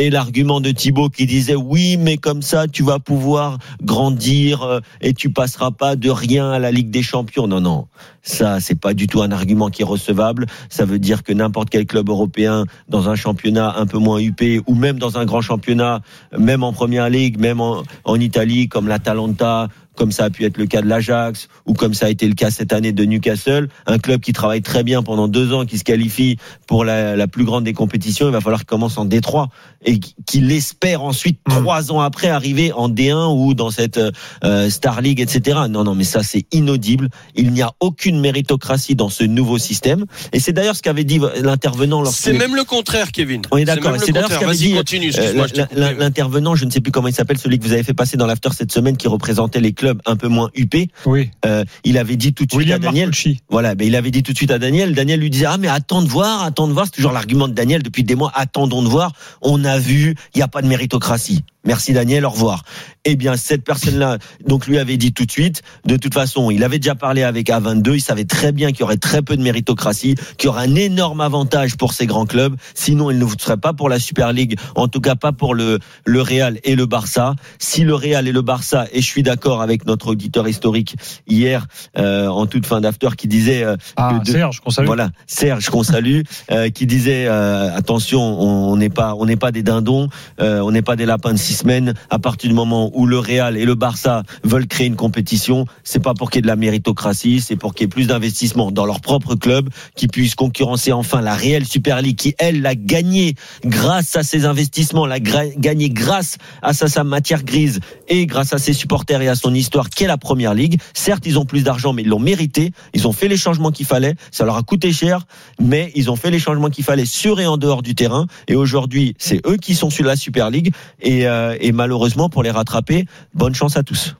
Et 0.00 0.10
l'argument 0.10 0.60
de 0.60 0.70
Thibaut 0.70 1.08
qui 1.08 1.26
disait 1.26 1.56
oui, 1.56 1.96
mais 1.96 2.18
comme 2.18 2.40
ça, 2.40 2.68
tu 2.68 2.84
vas 2.84 3.00
pouvoir 3.00 3.58
grandir 3.82 4.62
euh, 4.62 4.78
et 5.00 5.12
tu 5.12 5.28
passeras 5.30 5.72
pas 5.72 5.96
de 5.96 6.08
rien 6.08 6.52
à 6.52 6.60
la 6.60 6.70
Ligue 6.70 6.90
des 6.90 7.02
Champions. 7.02 7.48
Non, 7.48 7.60
non, 7.60 7.88
ça, 8.22 8.60
c'est 8.60 8.78
pas 8.78 8.94
du 8.94 9.08
tout 9.08 9.22
un 9.22 9.32
argument 9.32 9.70
qui 9.70 9.82
est 9.82 9.84
recevable. 9.84 10.46
Ça 10.68 10.84
veut 10.84 11.00
dire 11.00 11.24
que 11.24 11.32
n'importe 11.32 11.70
quel 11.70 11.84
club 11.84 12.10
européen 12.10 12.64
dans 12.88 13.08
un 13.08 13.16
championnat 13.16 13.74
un 13.76 13.86
peu 13.86 13.98
moins 13.98 14.20
huppé 14.20 14.60
ou 14.68 14.76
même 14.76 15.00
dans 15.00 15.18
un 15.18 15.24
grand 15.24 15.40
championnat, 15.40 16.00
même 16.38 16.62
en 16.62 16.72
Première 16.72 17.10
Ligue, 17.10 17.40
même 17.40 17.60
en, 17.60 17.82
en 18.04 18.20
Italie, 18.20 18.68
comme 18.68 18.86
l'Atalanta, 18.86 19.66
comme 19.98 20.12
ça 20.12 20.24
a 20.24 20.30
pu 20.30 20.44
être 20.44 20.56
le 20.56 20.66
cas 20.66 20.80
de 20.80 20.86
l'Ajax 20.86 21.48
ou 21.66 21.74
comme 21.74 21.92
ça 21.92 22.06
a 22.06 22.08
été 22.08 22.26
le 22.28 22.34
cas 22.34 22.50
cette 22.50 22.72
année 22.72 22.92
de 22.92 23.04
Newcastle, 23.04 23.68
un 23.86 23.98
club 23.98 24.20
qui 24.20 24.32
travaille 24.32 24.62
très 24.62 24.82
bien 24.84 25.02
pendant 25.02 25.28
deux 25.28 25.52
ans, 25.52 25.66
qui 25.66 25.76
se 25.76 25.84
qualifie 25.84 26.38
pour 26.66 26.84
la, 26.84 27.16
la 27.16 27.26
plus 27.26 27.44
grande 27.44 27.64
des 27.64 27.72
compétitions, 27.74 28.26
il 28.28 28.32
va 28.32 28.40
falloir 28.40 28.60
qu'il 28.60 28.66
commence 28.68 28.96
en 28.96 29.04
D3 29.06 29.48
et 29.84 29.98
qu'il 30.26 30.50
espère 30.52 31.02
ensuite 31.02 31.38
Mm. 31.48 31.52
trois 31.62 31.92
ans 31.92 32.00
après 32.00 32.28
arriver 32.28 32.72
en 32.72 32.88
D1 32.88 33.34
ou 33.34 33.54
dans 33.54 33.70
cette 33.70 33.98
euh, 34.44 34.68
Star 34.70 35.00
League, 35.00 35.20
etc. 35.20 35.60
Non, 35.70 35.82
non, 35.84 35.94
mais 35.94 36.04
ça 36.04 36.22
c'est 36.22 36.46
inaudible. 36.52 37.08
Il 37.34 37.52
n'y 37.52 37.62
a 37.62 37.72
aucune 37.80 38.20
méritocratie 38.20 38.94
dans 38.94 39.08
ce 39.08 39.24
nouveau 39.24 39.56
système. 39.58 40.04
Et 40.32 40.40
c'est 40.40 40.52
d'ailleurs 40.52 40.76
ce 40.76 40.82
qu'avait 40.82 41.04
dit 41.04 41.20
l'intervenant 41.42 42.02
lorsque 42.02 42.18
C'est 42.22 42.32
même 42.34 42.54
le 42.54 42.64
contraire, 42.64 43.12
Kevin. 43.12 43.42
On 43.50 43.56
est 43.56 43.64
d'accord. 43.64 43.92
même 43.92 44.00
le 44.00 44.06
C'est 44.06 44.12
d'ailleurs 44.12 44.28
ce 44.30 44.34
contraire. 44.34 44.50
qu'avait 44.52 44.58
Vas-y, 44.58 44.72
dit 44.72 44.76
continue. 44.76 45.12
euh, 45.18 45.96
l'intervenant, 45.98 46.54
je 46.54 46.64
ne 46.66 46.70
sais 46.70 46.80
plus 46.80 46.92
comment 46.92 47.08
il 47.08 47.14
s'appelle, 47.14 47.38
celui 47.38 47.58
que 47.58 47.64
vous 47.64 47.72
avez 47.72 47.82
fait 47.82 47.94
passer 47.94 48.16
dans 48.18 48.26
l'after 48.26 48.50
cette 48.52 48.72
semaine, 48.72 48.96
qui 48.96 49.08
représentait 49.08 49.60
les 49.60 49.72
clubs 49.72 49.87
un 50.06 50.16
peu 50.16 50.28
moins 50.28 50.50
huppés. 50.54 50.88
Oui. 51.06 51.30
Euh, 51.44 51.64
il 51.84 51.98
avait 51.98 52.16
dit 52.16 52.34
tout 52.34 52.44
de 52.44 52.50
suite 52.50 52.58
William 52.58 52.82
à 52.82 52.86
Daniel. 52.86 53.06
Marcucci. 53.06 53.40
Voilà, 53.48 53.74
ben 53.74 53.86
il 53.86 53.96
avait 53.96 54.10
dit 54.10 54.22
tout 54.22 54.32
de 54.32 54.36
suite 54.36 54.50
à 54.50 54.58
Daniel. 54.58 54.94
Daniel 54.94 55.20
lui 55.20 55.30
disait 55.30 55.46
ah 55.46 55.56
mais 55.58 55.68
attends 55.68 56.02
de 56.02 56.08
voir, 56.08 56.42
attends 56.42 56.68
de 56.68 56.72
voir. 56.72 56.86
C'est 56.86 56.92
toujours 56.92 57.12
l'argument 57.12 57.48
de 57.48 57.54
Daniel 57.54 57.82
depuis 57.82 58.04
des 58.04 58.14
mois. 58.14 58.32
Attendons 58.34 58.82
de 58.82 58.88
voir. 58.88 59.12
On 59.42 59.64
a 59.64 59.78
vu, 59.78 60.14
il 60.34 60.38
n'y 60.38 60.42
a 60.42 60.48
pas 60.48 60.62
de 60.62 60.68
méritocratie. 60.68 61.44
Merci 61.68 61.92
Daniel, 61.92 62.24
au 62.24 62.30
revoir. 62.30 62.62
Eh 63.04 63.14
bien 63.14 63.36
cette 63.36 63.62
personne-là, 63.62 64.16
donc 64.46 64.66
lui 64.66 64.78
avait 64.78 64.96
dit 64.96 65.12
tout 65.12 65.26
de 65.26 65.30
suite. 65.30 65.60
De 65.84 65.96
toute 65.98 66.14
façon, 66.14 66.50
il 66.50 66.64
avait 66.64 66.78
déjà 66.78 66.94
parlé 66.94 67.22
avec 67.22 67.48
A22. 67.50 67.94
Il 67.96 68.00
savait 68.00 68.24
très 68.24 68.52
bien 68.52 68.68
qu'il 68.72 68.80
y 68.80 68.82
aurait 68.84 68.96
très 68.96 69.20
peu 69.20 69.36
de 69.36 69.42
méritocratie, 69.42 70.14
qu'il 70.38 70.46
y 70.46 70.48
aurait 70.48 70.66
un 70.66 70.74
énorme 70.74 71.20
avantage 71.20 71.76
pour 71.76 71.92
ces 71.92 72.06
grands 72.06 72.24
clubs. 72.24 72.56
Sinon, 72.74 73.10
il 73.10 73.18
ne 73.18 73.26
serait 73.38 73.58
pas 73.58 73.74
pour 73.74 73.90
la 73.90 73.98
Super 73.98 74.32
League. 74.32 74.58
En 74.76 74.88
tout 74.88 75.00
cas, 75.02 75.14
pas 75.14 75.32
pour 75.32 75.54
le 75.54 75.78
le 76.06 76.22
Real 76.22 76.58
et 76.64 76.74
le 76.74 76.86
Barça. 76.86 77.34
Si 77.58 77.82
le 77.84 77.94
Real 77.94 78.26
et 78.26 78.32
le 78.32 78.40
Barça, 78.42 78.86
et 78.92 79.02
je 79.02 79.06
suis 79.06 79.22
d'accord 79.22 79.60
avec 79.60 79.84
notre 79.86 80.08
auditeur 80.08 80.48
historique 80.48 80.96
hier 81.26 81.66
euh, 81.98 82.28
en 82.28 82.46
toute 82.46 82.64
fin 82.64 82.80
d'after 82.80 83.10
qui 83.18 83.28
disait 83.28 83.62
euh, 83.62 83.76
Ah, 83.96 84.18
de- 84.24 84.30
Serge, 84.30 84.60
qu'on 84.60 84.70
salue. 84.70 84.86
voilà 84.86 85.10
Serge 85.26 85.68
qu'on 85.68 85.82
salue 85.82 86.22
euh, 86.50 86.70
qui 86.70 86.86
disait 86.86 87.26
euh, 87.26 87.76
attention 87.76 88.20
on 88.40 88.76
n'est 88.76 88.88
pas 88.88 89.14
on 89.18 89.26
n'est 89.26 89.36
pas 89.36 89.52
des 89.52 89.62
dindons 89.62 90.08
euh, 90.40 90.60
on 90.60 90.70
n'est 90.70 90.82
pas 90.82 90.96
des 90.96 91.04
lapins 91.06 91.32
de 91.32 91.38
six 91.38 91.57
semaines 91.58 91.94
à 92.10 92.18
partir 92.18 92.48
du 92.48 92.54
moment 92.54 92.90
où 92.94 93.06
le 93.06 93.18
Real 93.18 93.56
et 93.56 93.64
le 93.64 93.74
Barça 93.74 94.22
veulent 94.44 94.66
créer 94.66 94.86
une 94.86 94.96
compétition 94.96 95.66
c'est 95.84 96.02
pas 96.02 96.14
pour 96.14 96.30
qu'il 96.30 96.38
y 96.38 96.40
ait 96.40 96.42
de 96.42 96.46
la 96.46 96.56
méritocratie 96.56 97.40
c'est 97.40 97.56
pour 97.56 97.74
qu'il 97.74 97.84
y 97.84 97.86
ait 97.86 97.88
plus 97.88 98.06
d'investissement 98.06 98.70
dans 98.70 98.86
leur 98.86 99.00
propre 99.00 99.34
club 99.34 99.68
qui 99.96 100.08
puissent 100.08 100.34
concurrencer 100.34 100.92
enfin 100.92 101.20
la 101.20 101.34
réelle 101.34 101.66
Super 101.66 102.00
League 102.02 102.16
qui 102.16 102.34
elle 102.38 102.62
l'a 102.62 102.74
gagné 102.74 103.34
grâce 103.64 104.16
à 104.16 104.22
ses 104.22 104.44
investissements 104.44 105.06
l'a 105.06 105.18
gra- 105.18 105.52
gagné 105.58 105.90
grâce 105.90 106.38
à 106.62 106.72
sa, 106.72 106.88
sa 106.88 107.04
matière 107.04 107.42
grise 107.42 107.80
et 108.08 108.26
grâce 108.26 108.52
à 108.52 108.58
ses 108.58 108.72
supporters 108.72 109.20
et 109.22 109.28
à 109.28 109.34
son 109.34 109.54
histoire 109.54 109.90
qu'est 109.90 110.06
la 110.06 110.16
première 110.18 110.54
ligue. 110.54 110.78
Certes, 110.94 111.24
ils 111.26 111.38
ont 111.38 111.44
plus 111.44 111.62
d'argent, 111.62 111.92
mais 111.92 112.02
ils 112.02 112.08
l'ont 112.08 112.18
mérité. 112.18 112.72
Ils 112.94 113.06
ont 113.06 113.12
fait 113.12 113.28
les 113.28 113.36
changements 113.36 113.70
qu'il 113.70 113.86
fallait. 113.86 114.14
Ça 114.30 114.44
leur 114.44 114.56
a 114.56 114.62
coûté 114.62 114.92
cher, 114.92 115.26
mais 115.60 115.92
ils 115.94 116.10
ont 116.10 116.16
fait 116.16 116.30
les 116.30 116.38
changements 116.38 116.70
qu'il 116.70 116.84
fallait 116.84 117.04
sur 117.04 117.40
et 117.40 117.46
en 117.46 117.56
dehors 117.56 117.82
du 117.82 117.94
terrain. 117.94 118.26
Et 118.46 118.54
aujourd'hui, 118.54 119.14
c'est 119.18 119.40
eux 119.46 119.56
qui 119.56 119.74
sont 119.74 119.90
sur 119.90 120.04
la 120.04 120.16
Super 120.16 120.50
League. 120.50 120.72
Et, 121.00 121.26
euh, 121.26 121.37
et 121.60 121.72
malheureusement, 121.72 122.28
pour 122.28 122.42
les 122.42 122.50
rattraper, 122.50 123.06
bonne 123.34 123.54
chance 123.54 123.76
à 123.76 123.82
tous. 123.82 124.14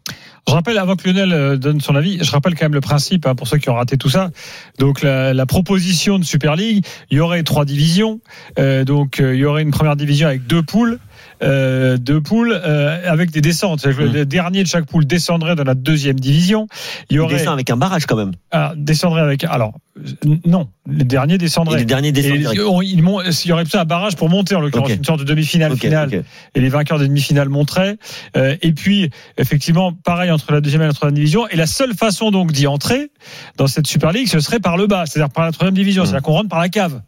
Je 0.48 0.54
rappelle, 0.54 0.78
avant 0.78 0.96
que 0.96 1.06
Lionel 1.06 1.32
euh, 1.34 1.56
donne 1.58 1.78
son 1.78 1.94
avis, 1.94 2.24
je 2.24 2.30
rappelle 2.30 2.54
quand 2.54 2.64
même 2.64 2.74
le 2.74 2.80
principe, 2.80 3.26
hein, 3.26 3.34
pour 3.34 3.46
ceux 3.46 3.58
qui 3.58 3.68
ont 3.68 3.74
raté 3.74 3.98
tout 3.98 4.08
ça. 4.08 4.30
Donc, 4.78 5.02
la, 5.02 5.34
la 5.34 5.44
proposition 5.44 6.18
de 6.18 6.24
Super 6.24 6.56
League, 6.56 6.86
il 7.10 7.18
y 7.18 7.20
aurait 7.20 7.42
trois 7.42 7.66
divisions. 7.66 8.20
Euh, 8.58 8.82
donc, 8.82 9.20
euh, 9.20 9.34
il 9.34 9.40
y 9.40 9.44
aurait 9.44 9.60
une 9.60 9.72
première 9.72 9.94
division 9.94 10.26
avec 10.26 10.46
deux 10.46 10.62
poules. 10.62 11.00
Euh, 11.42 11.96
deux 11.98 12.20
poules 12.20 12.52
euh, 12.52 13.00
avec 13.10 13.30
des 13.30 13.40
descentes. 13.40 13.80
C'est-à-dire 13.80 14.04
que 14.04 14.08
Mm. 14.08 14.12
Le 14.12 14.26
dernier 14.26 14.62
de 14.64 14.68
chaque 14.68 14.86
poule 14.86 15.06
descendrait 15.06 15.54
dans 15.54 15.64
la 15.64 15.74
deuxième 15.74 16.18
division. 16.18 16.66
Il 17.10 17.16
y 17.16 17.18
aurait 17.20 17.34
descend 17.36 17.52
avec 17.54 17.70
un 17.70 17.76
barrage 17.76 18.06
quand 18.06 18.16
même. 18.16 18.32
ah, 18.50 18.72
descendrait 18.76 19.20
avec. 19.22 19.44
Alors 19.44 19.74
euh, 19.98 20.36
non, 20.46 20.68
le 20.86 21.04
dernier 21.04 21.34
Et 21.34 21.38
descendrait. 21.38 21.78
le 21.78 21.84
dernier 21.84 22.10
descend 22.12 22.36
Et 22.54 22.60
on- 22.60 22.82
il, 22.82 23.02
mon- 23.02 23.20
il 23.22 23.46
y 23.46 23.52
aurait 23.52 23.62
plutôt 23.64 23.78
un 23.78 23.84
barrage 23.84 24.16
pour 24.16 24.28
monter 24.28 24.54
en 24.56 24.60
l'occurrence, 24.60 24.90
Ok. 24.90 24.96
une 24.96 25.04
sorte 25.04 25.20
de 25.20 25.24
demi-finale 25.24 25.76
finale 25.76 26.24
et 26.54 26.60
les 26.60 26.68
vainqueurs 26.68 26.98
des 26.98 27.06
demi-finales 27.08 27.48
monteraient. 27.48 27.96
Euh, 28.36 28.56
et 28.62 28.72
puis, 28.72 29.10
effectivement, 29.36 29.92
pareil 29.92 30.30
entre 30.30 30.52
la 30.52 30.60
deuxième 30.60 30.82
et 30.82 30.86
la 30.86 30.92
troisième 30.92 31.14
division. 31.16 31.46
Et 31.48 31.56
la 31.56 31.66
seule 31.66 31.94
façon 31.94 32.30
donc 32.30 32.52
d'y 32.52 32.66
entrer 32.66 33.10
dans 33.56 33.66
cette 33.66 33.86
Super 33.86 34.12
League, 34.12 34.28
ce 34.28 34.40
serait 34.40 34.60
par 34.60 34.76
le 34.76 34.86
bas, 34.86 35.04
c'est-à-dire 35.06 35.32
par 35.32 35.44
la 35.44 35.52
troisième 35.52 35.74
division, 35.74 36.02
Mm. 36.02 36.06
c'est-à-dire 36.06 36.22
qu'on 36.22 36.32
rentre 36.32 36.48
par 36.48 36.60
la 36.60 36.68
cave. 36.68 37.00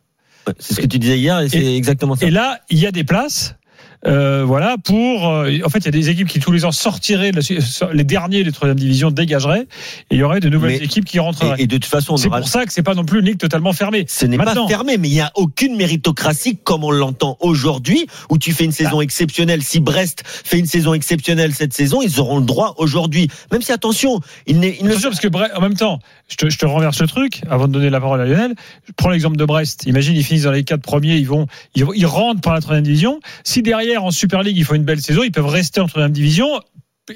C'est 0.58 0.74
ce 0.74 0.80
que 0.80 0.86
tu 0.86 0.98
disais 0.98 1.18
hier 1.18 1.38
et 1.40 1.48
c'est 1.48 1.76
exactement 1.76 2.16
ça. 2.16 2.26
Et 2.26 2.30
là, 2.30 2.58
il 2.70 2.78
y 2.78 2.86
a 2.86 2.90
des 2.92 3.04
places. 3.04 3.56
Euh, 4.07 4.45
voilà 4.47 4.76
pour 4.83 5.28
euh, 5.28 5.50
en 5.64 5.69
fait 5.69 5.80
il 5.80 5.85
y 5.85 5.88
a 5.88 5.90
des 5.90 6.09
équipes 6.09 6.26
qui 6.28 6.40
tous 6.40 6.52
les 6.52 6.64
ans 6.64 6.73
sortiraient 6.73 7.33
de 7.33 7.40
la- 7.40 7.92
les 7.92 8.04
derniers 8.04 8.45
des 8.45 8.52
troisième 8.52 8.78
division 8.78 9.11
dégageraient 9.11 9.62
et 10.11 10.14
il 10.14 10.19
y 10.19 10.23
aurait 10.23 10.40
de 10.40 10.49
nouvelles 10.49 10.78
Mais- 10.78 10.85
équipes 10.85 11.04
qui 11.04 11.19
rentreraient 11.19 11.57
Et, 11.59 11.64
et 11.64 11.66
de 11.66 11.76
toute 11.76 11.85
façon, 11.85 12.14
on 12.14 12.16
c'est 12.16 12.28
aura- 12.28 12.38
pour 12.40 12.49
ça 12.49 12.64
que 12.64 12.73
c'est 12.73 12.83
pas 12.83 12.95
non 12.95 13.04
plus 13.04 13.21
une 13.21 13.26
ligue 13.26 13.38
totalement 13.38 13.73
fermée 13.75 14.07
ce 14.09 14.25
n'est 14.26 14.38
pas 14.38 14.54
fermé, 14.69 14.97
mais 14.97 15.09
il 15.09 15.12
n'y 15.12 15.21
a 15.21 15.30
aucune 15.35 15.76
méritocratie 15.76 16.57
comme 16.62 16.85
on 16.85 16.90
l'entend 16.90 17.37
aujourd'hui, 17.40 18.07
où 18.30 18.38
tu 18.38 18.52
fais 18.52 18.64
une 18.64 18.73
saison 18.73 19.00
exceptionnelle. 19.00 19.62
Si 19.62 19.80
Brest 19.80 20.23
fait 20.26 20.59
une 20.59 20.66
saison 20.66 20.95
exceptionnelle 20.95 21.52
cette 21.54 21.73
saison, 21.75 22.00
ils 22.02 22.21
auront 22.21 22.38
le 22.38 22.45
droit 22.47 22.75
aujourd'hui. 22.78 23.28
Même 23.52 23.62
si, 23.62 23.73
attention, 23.73 24.21
n'est- 24.49 24.76
ils 24.80 24.85
ne 24.87 24.90
Attention, 24.90 25.11
parce 25.11 25.21
que 25.21 25.28
Bre- 25.28 25.54
en 25.54 25.61
même 25.61 25.75
temps, 25.75 25.99
je 26.30 26.37
te, 26.37 26.49
je 26.49 26.58
te 26.58 26.64
renverse 26.64 27.00
le 27.00 27.08
truc 27.08 27.42
avant 27.50 27.66
de 27.68 27.72
donner 27.72 27.90
la 27.90 28.00
parole 28.00 28.20
à 28.20 28.25
Lionel. 28.25 28.54
Je 28.87 28.92
prends 28.96 29.10
l'exemple 29.10 29.37
de 29.37 29.44
Brest. 29.44 29.84
Imagine, 29.87 30.14
ils 30.14 30.25
finissent 30.25 30.44
dans 30.44 30.52
les 30.52 30.64
quatre 30.64 30.82
premiers, 30.82 31.16
ils 31.16 31.26
vont, 31.26 31.46
ils, 31.75 32.06
rentrent 32.06 32.40
par 32.40 32.54
la 32.54 32.60
troisième 32.60 32.84
division. 32.84 33.20
Si 33.44 33.62
derrière, 33.62 34.04
en 34.04 34.10
Super 34.10 34.42
League, 34.42 34.56
ils 34.56 34.64
font 34.64 34.75
une 34.75 34.84
belle 34.84 35.00
saison, 35.00 35.22
ils 35.25 35.32
peuvent 35.32 35.46
rester 35.46 35.80
en 35.80 35.87
troisième 35.87 36.12
division 36.12 36.49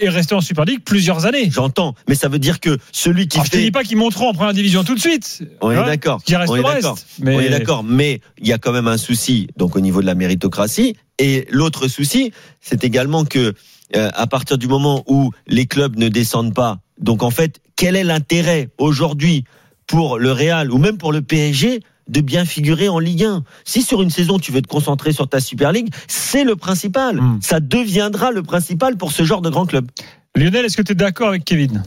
et 0.00 0.08
rester 0.08 0.34
en 0.34 0.40
Super 0.40 0.64
League 0.64 0.80
plusieurs 0.84 1.26
années. 1.26 1.48
J'entends, 1.52 1.94
mais 2.08 2.16
ça 2.16 2.28
veut 2.28 2.40
dire 2.40 2.58
que 2.58 2.78
celui 2.90 3.28
qui 3.28 3.36
Alors, 3.36 3.46
je 3.46 3.50
te 3.52 3.56
fait. 3.56 3.62
dis 3.62 3.70
pas 3.70 3.84
qu'ils 3.84 3.96
monteront 3.96 4.30
en 4.30 4.34
première 4.34 4.52
division 4.52 4.82
tout 4.82 4.96
de 4.96 5.00
suite. 5.00 5.44
On 5.60 5.70
est 5.70 5.76
d'accord. 5.76 6.22
Qui 6.24 6.34
reste 6.34 6.50
On 6.50 6.56
est 6.56 6.62
Brest. 6.62 6.82
d'accord. 6.82 6.98
Mais 7.20 7.36
On 7.36 7.40
est 7.40 7.50
d'accord, 7.50 7.84
mais 7.84 8.20
il 8.38 8.48
y 8.48 8.52
a 8.52 8.58
quand 8.58 8.72
même 8.72 8.88
un 8.88 8.96
souci 8.96 9.46
donc 9.56 9.76
au 9.76 9.80
niveau 9.80 10.00
de 10.00 10.06
la 10.06 10.16
méritocratie. 10.16 10.96
Et 11.20 11.46
l'autre 11.50 11.86
souci, 11.86 12.32
c'est 12.60 12.82
également 12.82 13.24
que 13.24 13.54
euh, 13.96 14.10
à 14.14 14.26
partir 14.26 14.58
du 14.58 14.68
moment 14.68 15.04
où 15.06 15.30
les 15.46 15.66
clubs 15.66 15.96
ne 15.96 16.08
descendent 16.08 16.54
pas, 16.54 16.78
donc 16.98 17.22
en 17.22 17.30
fait, 17.30 17.60
quel 17.76 17.96
est 17.96 18.04
l'intérêt 18.04 18.70
aujourd'hui 18.78 19.44
pour 19.86 20.18
le 20.18 20.32
Real 20.32 20.70
ou 20.70 20.78
même 20.78 20.98
pour 20.98 21.12
le 21.12 21.22
PSG 21.22 21.80
de 22.08 22.20
bien 22.20 22.44
figurer 22.44 22.88
en 22.88 22.98
Ligue 22.98 23.24
1 23.24 23.44
Si 23.64 23.82
sur 23.82 24.02
une 24.02 24.10
saison 24.10 24.38
tu 24.38 24.52
veux 24.52 24.62
te 24.62 24.68
concentrer 24.68 25.12
sur 25.12 25.28
ta 25.28 25.40
Super 25.40 25.72
League, 25.72 25.92
c'est 26.06 26.44
le 26.44 26.56
principal. 26.56 27.20
Mm. 27.20 27.38
Ça 27.42 27.60
deviendra 27.60 28.30
le 28.30 28.42
principal 28.42 28.96
pour 28.96 29.12
ce 29.12 29.24
genre 29.24 29.40
de 29.40 29.50
grand 29.50 29.66
club. 29.66 29.90
Lionel, 30.34 30.64
est-ce 30.64 30.76
que 30.76 30.82
tu 30.82 30.92
es 30.92 30.96
d'accord 30.96 31.28
avec 31.28 31.44
Kevin? 31.44 31.82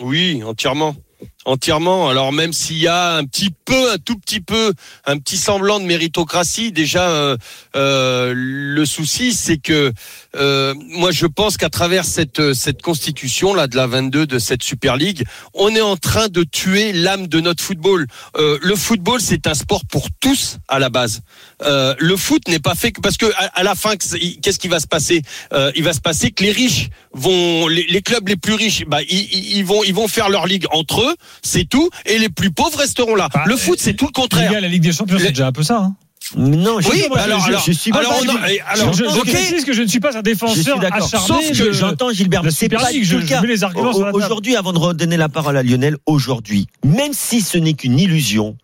Oui, 0.00 0.42
entièrement. 0.44 0.94
Entièrement. 1.44 2.08
Alors 2.08 2.32
même 2.32 2.52
s'il 2.52 2.78
y 2.78 2.88
a 2.88 3.14
un 3.14 3.24
petit 3.24 3.54
peu, 3.64 3.92
un 3.92 3.98
tout 3.98 4.18
petit 4.18 4.40
peu, 4.40 4.74
un 5.06 5.18
petit 5.18 5.36
semblant 5.36 5.78
de 5.78 5.84
méritocratie, 5.84 6.72
déjà 6.72 7.08
euh, 7.10 7.36
euh, 7.76 8.32
le 8.34 8.84
souci 8.84 9.32
c'est 9.32 9.56
que 9.56 9.92
euh, 10.36 10.74
moi 10.76 11.12
je 11.12 11.26
pense 11.26 11.56
qu'à 11.56 11.70
travers 11.70 12.04
cette 12.04 12.52
cette 12.54 12.82
constitution 12.82 13.54
là 13.54 13.68
de 13.68 13.76
la 13.76 13.86
22 13.86 14.26
de 14.26 14.38
cette 14.40 14.64
Super 14.64 14.96
League, 14.96 15.24
on 15.54 15.74
est 15.76 15.80
en 15.80 15.96
train 15.96 16.26
de 16.26 16.42
tuer 16.42 16.92
l'âme 16.92 17.28
de 17.28 17.40
notre 17.40 17.62
football. 17.62 18.08
Le 18.36 18.74
football 18.74 19.20
c'est 19.20 19.46
un 19.46 19.54
sport 19.54 19.86
pour 19.86 20.08
tous 20.20 20.58
à 20.66 20.80
la 20.80 20.90
base. 20.90 21.20
Le 21.62 22.16
foot 22.16 22.46
n'est 22.48 22.58
pas 22.58 22.74
fait 22.74 22.90
que 22.90 23.00
parce 23.00 23.16
que 23.16 23.26
à, 23.54 23.62
la 23.62 23.76
fin 23.76 23.94
qu'est-ce 23.96 24.58
qui 24.58 24.68
va 24.68 24.80
se 24.80 24.88
passer? 24.88 25.22
Il 25.76 25.84
va 25.84 25.92
se 25.92 26.00
passer 26.00 26.32
que 26.32 26.42
les 26.42 26.52
riches 26.52 26.88
vont 27.14 27.68
les, 27.68 28.02
clubs 28.02 28.28
les 28.28 28.36
plus 28.36 28.54
riches 28.54 28.84
bah 28.86 29.02
ils 29.02 29.64
vont 29.64 29.82
ils 29.84 29.94
vont 29.94 30.08
faire 30.08 30.28
leur 30.28 30.46
ligue 30.46 30.66
entre 30.72 31.02
eux, 31.02 31.14
c'est 31.42 31.68
tout 31.68 31.88
et 32.06 32.18
les 32.18 32.28
plus 32.28 32.50
pauvres 32.50 32.78
resteront 32.78 33.14
là. 33.14 33.28
Bah, 33.32 33.44
le 33.46 33.56
foot 33.56 33.78
c'est 33.80 33.94
tout 33.94 34.06
le 34.06 34.10
Les 34.10 34.22
contraire. 34.22 34.52
gars, 34.52 34.60
la 34.60 34.68
Ligue 34.68 34.82
des 34.82 34.92
Champions, 34.92 35.16
c'est 35.18 35.24
Les- 35.24 35.28
déjà 35.30 35.46
un 35.48 35.52
peu 35.52 35.62
ça. 35.62 35.78
Hein. 35.78 35.94
Non, 36.36 36.78
je, 36.80 36.88
Oui, 36.90 37.04
je- 37.10 37.18
alors, 37.18 37.40
je, 37.40 37.48
alors, 37.48 37.62
je 37.66 37.72
suis 37.72 37.90
pas 37.90 38.00
alors, 38.00 38.12
alors, 38.68 38.92
je, 38.92 39.04
je 39.04 39.08
ok. 39.18 39.26
précise 39.30 39.64
que 39.64 39.72
je 39.72 39.80
ne 39.82 39.86
suis 39.86 40.00
pas 40.00 40.08
un 40.08 40.10
Je 40.10 40.16
suis 40.16 40.22
défenseur 40.24 40.78
d'accord. 40.78 41.06
acharné. 41.06 41.26
Sauf 41.54 41.58
que 41.58 41.72
j'entends 41.72 42.12
Gilbert, 42.12 42.42
c'est 42.50 42.68
pas 42.68 42.90
League, 42.90 43.08
tout 43.08 43.14
le 43.16 43.22
je 43.22 43.26
cas. 43.26 43.40
les 43.40 43.64
arguments. 43.64 43.92
Aujourd'hui, 44.12 44.54
avant 44.54 44.74
de 44.74 44.78
redonner 44.78 45.16
la 45.16 45.30
parole 45.30 45.56
à 45.56 45.62
Lionel, 45.62 45.96
aujourd'hui, 46.04 46.66
même 46.84 47.12
si 47.14 47.40
ce 47.40 47.56
n'est 47.56 47.72
qu'une 47.72 47.98
illusion, 47.98 48.58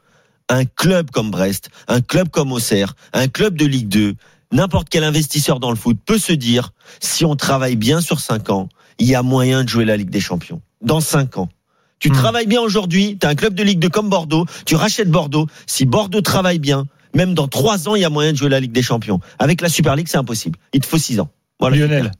un 0.50 0.66
club 0.66 1.10
comme 1.10 1.30
Brest, 1.30 1.70
un 1.88 2.02
club 2.02 2.28
comme 2.28 2.52
Auxerre, 2.52 2.94
un 3.14 3.28
club 3.28 3.56
de 3.56 3.64
Ligue 3.64 3.88
2, 3.88 4.14
n'importe 4.52 4.88
quel 4.90 5.04
investisseur 5.04 5.58
dans 5.58 5.70
le 5.70 5.76
foot 5.76 5.96
peut 6.04 6.18
se 6.18 6.32
dire, 6.34 6.72
si 7.00 7.24
on 7.24 7.34
travaille 7.34 7.76
bien 7.76 8.02
sur 8.02 8.20
5 8.20 8.50
ans, 8.50 8.68
il 8.98 9.06
y 9.08 9.14
a 9.14 9.22
moyen 9.22 9.64
de 9.64 9.68
jouer 9.70 9.86
la 9.86 9.96
Ligue 9.96 10.10
des 10.10 10.20
Champions. 10.20 10.60
Dans 10.82 11.00
5 11.00 11.38
ans. 11.38 11.48
Tu 11.98 12.10
Hmm. 12.10 12.12
travailles 12.12 12.46
bien 12.46 12.60
aujourd'hui, 12.60 13.16
tu 13.20 13.26
as 13.26 13.30
un 13.30 13.34
club 13.34 13.54
de 13.54 13.62
Ligue 13.62 13.78
2 13.78 13.88
comme 13.88 14.10
Bordeaux, 14.10 14.46
tu 14.66 14.74
rachètes 14.74 15.10
Bordeaux. 15.10 15.46
Si 15.66 15.86
Bordeaux 15.86 16.20
travaille 16.20 16.58
bien, 16.58 16.86
même 17.14 17.34
dans 17.34 17.48
3 17.48 17.88
ans, 17.88 17.94
il 17.94 18.02
y 18.02 18.04
a 18.04 18.10
moyen 18.10 18.32
de 18.32 18.36
jouer 18.36 18.48
la 18.50 18.60
Ligue 18.60 18.72
des 18.72 18.82
Champions. 18.82 19.20
Avec 19.38 19.60
la 19.60 19.68
Super 19.68 19.96
League, 19.96 20.08
c'est 20.10 20.18
impossible. 20.18 20.58
Il 20.72 20.80
te 20.80 20.86
faut 20.86 20.98
6 20.98 21.20
ans. 21.20 21.30
Voilà. 21.60 21.76
Lionel. 21.76 22.10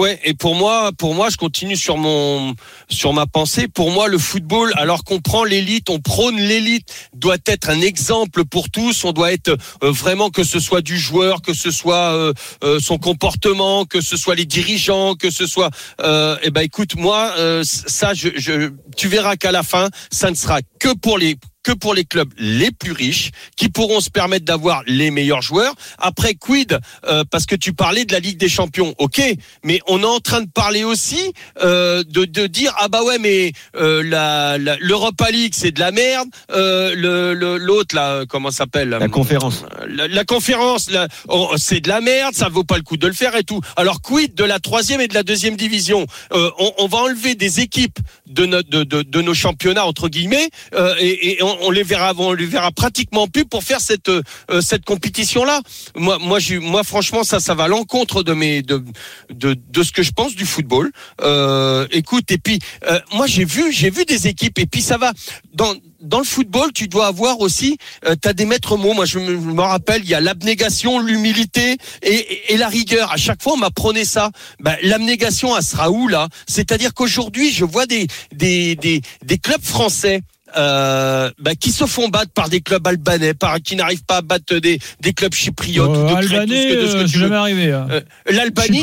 Ouais, 0.00 0.20
et 0.22 0.32
pour 0.32 0.54
moi, 0.54 0.92
pour 0.96 1.12
moi, 1.12 1.28
je 1.28 1.36
continue 1.36 1.74
sur 1.74 1.96
mon, 1.96 2.54
sur 2.88 3.12
ma 3.12 3.26
pensée. 3.26 3.66
Pour 3.66 3.90
moi, 3.90 4.06
le 4.06 4.16
football, 4.16 4.72
alors 4.76 5.02
qu'on 5.02 5.18
prend 5.18 5.42
l'élite, 5.42 5.90
on 5.90 5.98
prône 5.98 6.36
l'élite, 6.36 6.94
doit 7.14 7.38
être 7.46 7.68
un 7.68 7.80
exemple 7.80 8.44
pour 8.44 8.70
tous. 8.70 9.02
On 9.02 9.10
doit 9.10 9.32
être 9.32 9.48
euh, 9.82 9.90
vraiment 9.90 10.30
que 10.30 10.44
ce 10.44 10.60
soit 10.60 10.82
du 10.82 10.96
joueur, 10.96 11.42
que 11.42 11.52
ce 11.52 11.72
soit 11.72 12.14
euh, 12.14 12.32
euh, 12.62 12.78
son 12.78 12.98
comportement, 12.98 13.86
que 13.86 14.00
ce 14.00 14.16
soit 14.16 14.36
les 14.36 14.46
dirigeants, 14.46 15.16
que 15.16 15.30
ce 15.30 15.46
soit. 15.48 15.70
Euh, 16.00 16.36
eh 16.44 16.50
ben, 16.50 16.60
écoute, 16.60 16.94
moi, 16.94 17.32
euh, 17.36 17.64
ça, 17.64 18.14
je, 18.14 18.28
je, 18.36 18.70
tu 18.96 19.08
verras 19.08 19.34
qu'à 19.34 19.50
la 19.50 19.64
fin, 19.64 19.88
ça 20.12 20.30
ne 20.30 20.36
sera 20.36 20.60
que 20.78 20.94
pour 20.94 21.18
les 21.18 21.34
que 21.68 21.72
pour 21.84 21.92
les 21.92 22.04
clubs 22.04 22.32
les 22.38 22.70
plus 22.70 22.92
riches 22.92 23.30
qui 23.56 23.68
pourront 23.68 24.00
se 24.00 24.08
permettre 24.08 24.46
d'avoir 24.46 24.82
les 24.86 25.10
meilleurs 25.10 25.42
joueurs. 25.42 25.74
Après, 25.98 26.32
quid 26.34 26.78
euh, 27.06 27.24
Parce 27.30 27.44
que 27.44 27.56
tu 27.56 27.74
parlais 27.74 28.04
de 28.06 28.12
la 28.12 28.20
Ligue 28.20 28.38
des 28.38 28.48
Champions, 28.48 28.94
ok, 28.98 29.20
mais 29.64 29.80
on 29.86 30.00
est 30.02 30.06
en 30.18 30.20
train 30.20 30.40
de 30.40 30.48
parler 30.50 30.82
aussi 30.84 31.22
euh, 31.62 32.02
de, 32.08 32.24
de 32.24 32.46
dire 32.46 32.72
ah 32.78 32.88
bah 32.88 33.02
ouais 33.02 33.18
mais 33.18 33.52
euh, 33.76 34.02
la, 34.02 34.56
la- 34.56 34.78
l'Europa 34.80 35.30
League 35.30 35.52
c'est 35.54 35.72
de 35.72 35.80
la 35.80 35.90
merde, 35.90 36.28
euh, 36.52 36.94
le 36.94 37.34
le- 37.34 37.58
l'autre 37.58 37.94
là 37.94 38.24
comment 38.26 38.50
ça 38.50 38.58
s'appelle 38.64 38.88
La 38.90 39.08
conférence. 39.08 39.64
la, 39.86 40.08
la 40.08 40.24
conférence, 40.24 40.88
oh, 41.28 41.52
c'est 41.58 41.80
de 41.80 41.88
la 41.90 42.00
merde, 42.00 42.34
ça 42.34 42.48
vaut 42.48 42.64
pas 42.64 42.76
le 42.76 42.82
coup 42.82 42.96
de 42.96 43.06
le 43.06 43.12
faire 43.12 43.36
et 43.36 43.44
tout. 43.44 43.60
Alors 43.76 44.00
quid 44.00 44.34
de 44.34 44.44
la 44.44 44.58
troisième 44.58 45.00
et 45.02 45.08
de 45.08 45.14
la 45.14 45.22
deuxième 45.22 45.56
division 45.56 46.06
Euh, 46.32 46.50
on, 46.58 46.72
on 46.78 46.86
va 46.88 46.98
enlever 46.98 47.34
des 47.34 47.60
équipes 47.60 47.98
de, 48.26 48.46
notre, 48.46 48.70
de, 48.70 48.84
de, 48.84 49.02
de 49.02 49.20
nos 49.22 49.34
championnats 49.34 49.84
entre 49.86 50.08
guillemets 50.08 50.48
euh, 50.74 50.94
et, 50.98 51.32
et 51.38 51.42
on, 51.42 51.56
on 51.62 51.70
les 51.70 51.82
verra, 51.82 52.12
on 52.18 52.32
les 52.32 52.46
verra 52.46 52.70
pratiquement 52.72 53.26
plus 53.28 53.44
pour 53.44 53.62
faire 53.62 53.80
cette 53.80 54.08
euh, 54.08 54.22
cette 54.60 54.84
compétition 54.84 55.44
là. 55.44 55.60
Moi, 55.96 56.18
moi, 56.20 56.38
moi, 56.60 56.84
franchement, 56.84 57.24
ça, 57.24 57.40
ça 57.40 57.54
va 57.54 57.64
à 57.64 57.68
l'encontre 57.68 58.22
de 58.22 58.32
mes 58.32 58.62
de, 58.62 58.82
de 59.30 59.56
de 59.68 59.82
ce 59.82 59.92
que 59.92 60.02
je 60.02 60.12
pense 60.12 60.34
du 60.34 60.46
football. 60.46 60.90
Euh, 61.20 61.86
écoute, 61.90 62.30
et 62.30 62.38
puis 62.38 62.58
euh, 62.88 62.98
moi, 63.12 63.26
j'ai 63.26 63.44
vu, 63.44 63.72
j'ai 63.72 63.90
vu 63.90 64.04
des 64.04 64.26
équipes 64.26 64.58
et 64.58 64.66
puis 64.66 64.82
ça 64.82 64.96
va 64.98 65.12
dans 65.54 65.74
dans 66.00 66.18
le 66.20 66.24
football, 66.24 66.72
tu 66.72 66.86
dois 66.86 67.08
avoir 67.08 67.40
aussi, 67.40 67.76
euh, 68.06 68.14
tu 68.22 68.28
as 68.28 68.32
des 68.32 68.44
maîtres 68.46 68.76
mots. 68.76 68.94
Moi, 68.94 69.04
je 69.04 69.18
me, 69.18 69.32
je 69.32 69.52
me 69.52 69.62
rappelle, 69.62 70.02
il 70.04 70.08
y 70.08 70.14
a 70.14 70.20
l'abnégation, 70.20 71.00
l'humilité 71.00 71.76
et, 72.02 72.08
et- 72.14 72.52
et 72.52 72.56
la 72.56 72.68
rigueur. 72.68 73.10
À 73.10 73.16
chaque 73.16 73.42
fois, 73.42 73.54
on 73.54 73.56
m'apprenait 73.56 74.04
ça. 74.04 74.30
Ben, 74.60 74.76
l'abnégation, 74.82 75.56
elle 75.56 75.62
sera 75.64 75.90
où 75.90 76.06
là? 76.06 76.28
C'est-à-dire 76.46 76.94
qu'aujourd'hui, 76.94 77.50
je 77.50 77.64
vois 77.64 77.86
des, 77.86 78.06
des, 78.32 78.76
des, 78.76 79.00
des 79.24 79.38
clubs 79.38 79.64
français. 79.64 80.20
Euh, 80.56 81.30
ben, 81.38 81.54
qui 81.54 81.72
se 81.72 81.84
font 81.86 82.08
battre 82.08 82.32
par 82.32 82.48
des 82.48 82.60
clubs 82.60 82.86
albanais, 82.86 83.34
par 83.34 83.60
qui 83.60 83.76
n'arrivent 83.76 84.04
pas 84.04 84.16
à 84.18 84.22
battre 84.22 84.56
des, 84.56 84.78
des 85.00 85.12
clubs 85.12 85.34
chypriotes 85.34 85.90
ou 85.90 86.02
de 86.08 86.12
Crète, 86.14 86.24
ou 86.24 86.28
ce 86.28 86.34
Albanais, 86.34 86.68
que- 86.68 86.82
de 86.82 86.86
ce 86.88 86.92
que 86.94 86.98
euh, 87.00 87.06
jamais 87.06 87.36
arrivé. 87.36 87.72
hein. 87.72 87.86
Euh, 87.90 88.00
L'Albanie, 88.30 88.82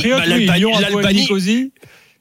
oui, 0.78 0.82
l'Albanie. 0.82 1.28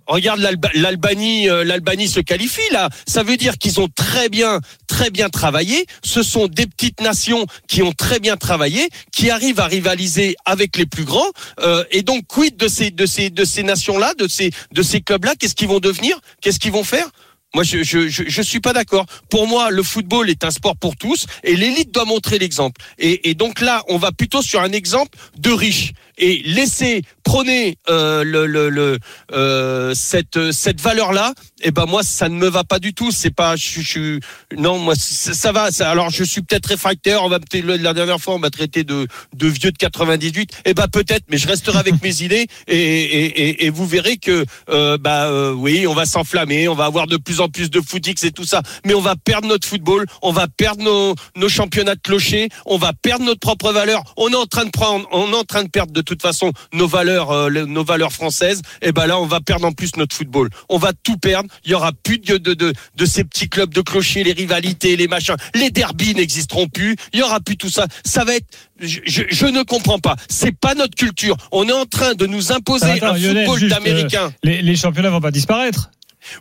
Regarde 0.07 0.41
l'Alba- 0.41 0.71
l'Albanie, 0.75 1.49
euh, 1.49 1.65
l'Albanie 1.65 2.09
se 2.09 2.21
qualifie 2.21 2.61
là. 2.73 2.91
Ça 3.07 3.23
veut 3.23 3.39
dire 3.39 3.57
qu'ils 3.57 3.81
ont 3.81 3.89
très 3.89 4.29
bien, 4.29 4.61
très 4.87 5.09
bien 5.11 5.31
travaillé. 5.31 5.87
Ce 6.05 6.23
sont 6.23 6.47
des 6.47 6.67
petites 6.67 7.01
nations 7.01 7.47
qui 7.69 7.83
ont 7.83 7.93
très 7.93 8.21
bien 8.21 8.37
travaillé, 8.37 8.89
qui 9.13 9.31
arrivent 9.31 9.61
à 9.61 9.67
rivaliser 9.67 10.37
avec 10.45 10.77
les 10.77 10.85
plus 10.85 11.05
grands. 11.05 11.31
Euh, 11.61 11.85
et 11.91 12.03
donc, 12.03 12.27
quid 12.29 12.55
de 12.57 12.69
ces, 12.69 12.91
de 12.91 13.07
ces, 13.07 13.31
de 13.31 13.45
ces 13.47 13.63
nations-là, 13.63 14.13
de 14.19 14.29
ces, 14.29 14.51
de 14.73 14.83
ces 14.83 15.01
clubs-là? 15.01 15.35
Qu'est-ce 15.39 15.55
qu'ils 15.55 15.69
vont 15.69 15.81
devenir? 15.81 16.19
Qu'est-ce 16.43 16.59
qu'ils 16.59 16.73
vont 16.73 16.85
faire? 16.85 17.07
Moi, 17.55 17.63
je, 17.63 17.83
je, 17.85 18.09
je, 18.09 18.43
suis 18.43 18.61
pas 18.61 18.73
d'accord. 18.73 19.07
Pour 19.31 19.47
moi, 19.47 19.71
le 19.71 19.83
football 19.83 20.29
est 20.29 20.45
un 20.45 20.51
sport 20.51 20.77
pour 20.77 20.97
tous 20.97 21.27
et 21.45 21.55
l'élite 21.55 21.93
doit 21.93 22.05
montrer 22.05 22.39
l'exemple. 22.39 22.81
Et, 22.99 23.35
donc 23.35 23.61
là, 23.61 23.83
on 23.89 23.97
va 23.97 24.11
plutôt 24.11 24.43
sur 24.43 24.61
un 24.61 24.73
exemple 24.73 25.17
de 25.39 25.51
riches. 25.51 25.93
Et 26.19 26.43
laisser 26.45 27.03
prôner 27.23 27.77
euh, 27.89 28.25
le, 28.25 28.47
le, 28.47 28.69
le 28.69 28.99
euh, 29.33 29.95
cette 29.95 30.53
cette 30.53 30.81
valeur 30.81 31.13
là 31.13 31.33
eh 31.63 31.71
ben 31.71 31.87
moi 31.87 32.03
ça 32.03 32.29
ne 32.29 32.35
me 32.35 32.47
va 32.47 32.63
pas 32.63 32.79
du 32.79 32.93
tout. 32.93 33.11
C'est 33.11 33.31
pas 33.31 33.57
je, 33.57 33.81
je 33.81 34.21
non 34.57 34.79
moi 34.79 34.95
ça, 34.97 35.51
va. 35.51 35.71
Ça, 35.71 35.91
alors 35.91 36.11
je 36.11 36.23
suis 36.23 36.43
peut-être 36.43 36.67
réfractaire. 36.67 37.25
On 37.25 37.29
va 37.29 37.39
la 37.55 37.95
dernière 37.95 38.21
fois 38.21 38.35
on 38.35 38.39
m'a 38.39 38.51
traité 38.51 38.85
de 38.85 39.09
de 39.35 39.47
vieux 39.49 39.73
de 39.73 39.79
98 39.79 40.63
eh 40.67 40.75
ben 40.75 40.89
peut-être 40.89 41.25
mais 41.31 41.39
je 41.39 41.49
resterai 41.49 41.79
avec 41.79 42.03
mes 42.03 42.23
idées 42.23 42.47
et, 42.69 42.77
et, 42.77 43.25
et, 43.25 43.67
et 43.67 43.71
vous 43.71 43.87
verrez 43.87 44.19
que 44.19 44.45
euh, 44.69 44.99
bah 44.99 45.25
euh, 45.25 45.53
oui 45.53 45.87
on 45.87 45.95
va 45.95 46.05
s'enflammer. 46.05 46.69
On 46.69 46.75
va 46.75 46.85
avoir 46.85 47.07
de 47.07 47.17
plus 47.17 47.41
en 47.41 47.49
plus 47.49 47.71
de 47.71 47.81
footix 47.81 48.23
et 48.25 48.31
tout 48.31 48.45
ça. 48.45 48.63
Mais 48.85 48.95
on 48.95 49.01
va 49.01 49.17
perdre 49.17 49.49
notre 49.49 49.67
football. 49.67 50.07
On 50.21 50.33
va 50.33 50.47
perdre 50.49 50.83
nos 50.83 51.15
nos 51.37 51.49
championnats 51.49 51.95
de 51.95 52.01
clocher 52.01 52.49
on 52.67 52.77
va 52.77 52.93
perdre 52.93 53.25
notre 53.25 53.41
propre 53.41 53.73
valeur. 53.73 54.03
On 54.17 54.29
est 54.29 54.37
en 54.37 54.47
train 54.47 54.65
de 54.67 54.71
prendre 54.71 55.09
on 55.13 55.33
est 55.33 55.37
en 55.37 55.45
train 55.45 55.63
de 55.63 55.71
perdre 55.71 55.93
de 55.93 56.03
toute 56.05 56.23
façon 56.23 56.53
nos 56.73 56.87
valeurs 56.87 57.31
euh, 57.31 57.51
nos 57.51 57.85
valeurs 57.85 58.13
françaises 58.13 58.63
et 58.83 58.93
ben 58.93 59.07
là 59.07 59.19
on 59.19 59.27
va 59.27 59.41
perdre 59.41 59.67
en 59.67 59.73
plus 59.73 59.97
notre 59.97 60.15
football. 60.15 60.49
On 60.69 60.79
va 60.79 60.93
tout 60.93 61.17
perdre. 61.17 61.49
Il 61.65 61.71
y 61.71 61.75
aura 61.75 61.93
plus 61.93 62.19
de 62.19 62.37
de 62.37 62.55
de, 62.55 62.73
de 62.97 63.07
ces 63.07 63.25
petits 63.25 63.49
clubs 63.49 63.73
de 63.73 63.81
clochers 63.81 64.25
les 64.25 64.33
rivalités 64.33 64.97
les 64.97 65.09
machins. 65.09 65.37
Les 65.55 65.71
derbies 65.71 66.15
n'existeront 66.15 66.69
plus. 66.69 66.97
Il 67.13 67.21
y 67.21 67.23
aura 67.23 67.41
plus 67.41 67.57
tout 67.57 67.71
ça. 67.71 67.87
Ça 68.05 68.25
va 68.25 68.35
être 68.37 68.47
je, 68.81 69.01
je, 69.07 69.23
je 69.31 69.47
ne 69.47 69.63
comprends 69.63 69.99
pas. 69.99 70.17
C'est 70.29 70.57
pas 70.59 70.75
notre 70.75 70.97
culture. 70.97 71.37
On 71.53 71.69
est 71.69 71.73
en 71.73 71.87
train 71.87 72.15
de 72.15 72.27
nous 72.27 72.53
imposer 72.53 72.87
Attends, 72.87 73.15
un 73.15 73.19
Lionel, 73.19 73.47
football 73.47 73.59
juste, 73.61 73.75
d'américain 73.75 74.33
Les, 74.43 74.63
les 74.63 74.77
championnats 74.77 75.11
vont 75.11 75.21
pas 75.21 75.31
disparaître. 75.31 75.91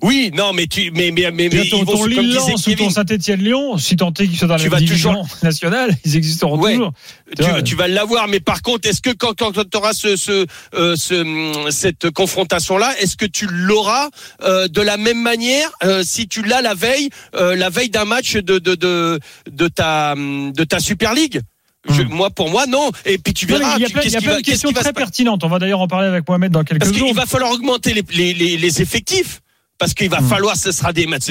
Oui 0.01 0.31
non 0.33 0.53
mais 0.53 0.67
tu 0.67 0.91
mais 0.91 1.11
mais 1.11 1.29
mais, 1.31 1.49
mais 1.51 1.67
ton 1.69 1.83
ton 1.85 1.95
se- 1.95 2.01
comme 2.01 2.09
Lille 2.09 2.19
disait 2.29 2.39
Lens 2.39 2.67
ou 2.67 2.69
ton 2.71 2.75
Kevin, 2.75 2.89
Saint-Etienne-Lyon, 2.91 3.77
si 3.77 3.95
tant 3.95 4.09
est 4.13 4.27
qu'ils 4.27 4.37
soient 4.37 4.47
dans 4.47 4.57
Tu 4.57 4.69
la 4.69 4.79
division 4.79 5.11
toujours- 5.13 5.27
nationale, 5.43 5.95
ils 6.05 6.15
existeront 6.17 6.57
Ouais. 6.59 6.73
toujours. 6.73 6.93
tu, 7.37 7.43
vois, 7.43 7.61
tu 7.61 7.75
vas 7.75 7.87
l'avoir, 7.87 8.27
mais 8.27 8.39
par 8.39 8.61
contre, 8.61 8.87
est-ce 8.87 9.01
que 9.01 9.11
quand, 9.11 9.33
quand 9.37 9.51
tu 9.51 9.77
auras 9.77 9.93
ce, 9.93 10.15
ce, 10.15 10.45
euh, 10.75 10.95
ce, 10.95 11.13
hum, 11.15 11.71
cette 11.71 12.09
confrontation-là, 12.11 12.93
est-ce 12.99 13.17
que 13.17 13.25
tu 13.25 13.47
l'auras 13.49 14.09
euh, 14.43 14.67
de 14.67 14.81
la 14.81 14.97
même 14.97 15.21
manière 15.21 15.69
euh, 15.83 16.03
si 16.05 16.27
tu 16.27 16.41
l'as 16.43 16.61
la 16.61 16.73
veille, 16.75 17.09
euh, 17.35 17.55
la 17.55 17.69
veille 17.69 17.89
d'un 17.89 18.05
match 18.05 18.33
de, 18.35 18.59
de, 18.59 18.75
de, 18.75 19.19
de, 19.51 19.67
ta, 19.67 20.13
hum, 20.13 20.51
de 20.53 20.63
ta 20.63 20.79
Super 20.79 21.13
League? 21.13 21.41
Je- 21.89 22.01
Hmm. 22.03 22.07
Moi, 22.13 22.29
pour 22.29 22.49
moi, 22.49 22.65
non. 22.65 22.91
Et 23.05 23.17
puis 23.17 23.33
tu 23.33 23.45
verras. 23.45 23.75
il 23.75 23.81
y 23.81 23.83
a 23.83 23.87
tu- 23.87 23.93
plein, 23.93 24.03
y 24.03 24.15
a 24.15 24.21
plein 24.21 24.31
va- 24.31 24.37
de 24.37 24.41
questions 24.45 24.69
se 24.69 24.73
très 24.75 24.93
pertinentes. 24.93 25.43
On 25.43 25.49
va 25.49 25.59
d'ailleurs 25.59 25.81
en 25.81 25.87
parler 25.89 26.07
avec 26.07 26.25
Mohamed 26.29 26.49
dans 26.49 26.63
quelques 26.63 26.79
Parce 26.79 26.93
jours. 26.95 27.07
qu'il 27.07 27.15
va 27.15 27.25
falloir 27.25 27.51
augmenter 27.51 27.93
les, 27.93 28.03
les, 28.13 28.33
les, 28.33 28.55
les 28.57 28.81
effectifs. 28.81 29.41
Parce 29.83 29.93
qu'il 29.95 30.07
va 30.09 30.21
Hmm. 30.21 30.29
falloir, 30.29 30.55
ce 30.55 30.71
sera 30.71 30.93
des 30.93 31.07
matchs. 31.07 31.23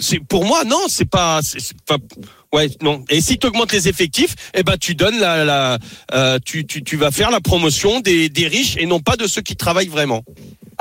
c'est- 0.00 0.18
pour 0.28 0.44
moi, 0.44 0.64
non, 0.64 0.80
c'est 0.88 1.04
pas. 1.08 1.38
ouais, 2.52 2.68
non. 2.82 3.04
Et 3.08 3.20
si 3.20 3.38
tu 3.38 3.46
augmentes 3.46 3.70
les 3.70 3.86
effectifs, 3.86 4.34
eh 4.52 4.64
ben 4.64 4.76
tu 4.76 4.96
donnes 4.96 5.20
la, 5.20 5.44
la 5.44 5.78
euh, 6.12 6.40
tu, 6.44 6.66
tu, 6.66 6.82
tu 6.82 6.96
vas 6.96 7.12
faire 7.12 7.30
la 7.30 7.40
promotion 7.40 8.00
des, 8.00 8.28
des 8.28 8.48
riches 8.48 8.76
et 8.78 8.86
non 8.86 8.98
pas 8.98 9.14
de 9.16 9.28
ceux 9.28 9.42
qui 9.42 9.54
travaillent 9.54 9.86
vraiment. 9.86 10.24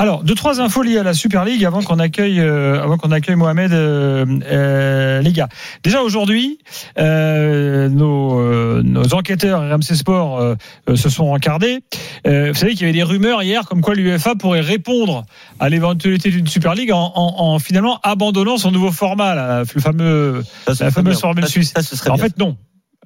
Alors, 0.01 0.23
deux 0.23 0.33
trois 0.33 0.61
infos 0.61 0.81
liées 0.81 0.97
à 0.97 1.03
la 1.03 1.13
Super 1.13 1.43
League 1.43 1.65
avant 1.65 1.81
qu'on 1.81 1.99
accueille 1.99 2.39
euh, 2.39 2.81
avant 2.81 2.95
qu'on 2.97 3.11
accueille 3.11 3.35
Mohamed 3.35 3.73
euh, 3.73 4.25
euh, 4.49 5.21
les 5.21 5.33
gars. 5.33 5.49
Déjà 5.83 6.01
aujourd'hui, 6.01 6.59
euh, 6.97 7.89
nos 7.89 8.39
euh, 8.39 8.81
nos 8.81 9.13
enquêteurs 9.13 9.59
RMC 9.59 9.95
Sport 9.95 10.39
euh, 10.39 10.55
se 10.95 11.09
sont 11.09 11.25
encardés. 11.25 11.79
Euh, 12.25 12.53
vous 12.53 12.57
savez 12.57 12.71
qu'il 12.75 12.81
y 12.81 12.83
avait 12.85 12.93
des 12.93 13.03
rumeurs 13.03 13.43
hier 13.43 13.65
comme 13.67 13.81
quoi 13.81 13.93
l'UEFA 13.93 14.35
pourrait 14.35 14.61
répondre 14.61 15.25
à 15.59 15.67
l'éventualité 15.67 16.29
d'une 16.29 16.47
Super 16.47 16.75
League 16.75 16.93
en, 16.93 17.11
en, 17.15 17.33
en 17.55 17.59
finalement 17.59 17.99
abandonnant 18.01 18.57
son 18.57 18.71
nouveau 18.71 18.93
format, 18.93 19.35
là, 19.35 19.63
le 19.75 19.81
fameux 19.81 20.43
Ça, 20.65 20.85
la 20.85 20.91
fameuse 20.91 21.19
formule 21.19 21.45
suisse. 21.45 21.73
Ça, 21.77 22.11
En 22.11 22.15
bien. 22.15 22.23
fait, 22.23 22.37
non. 22.37 22.55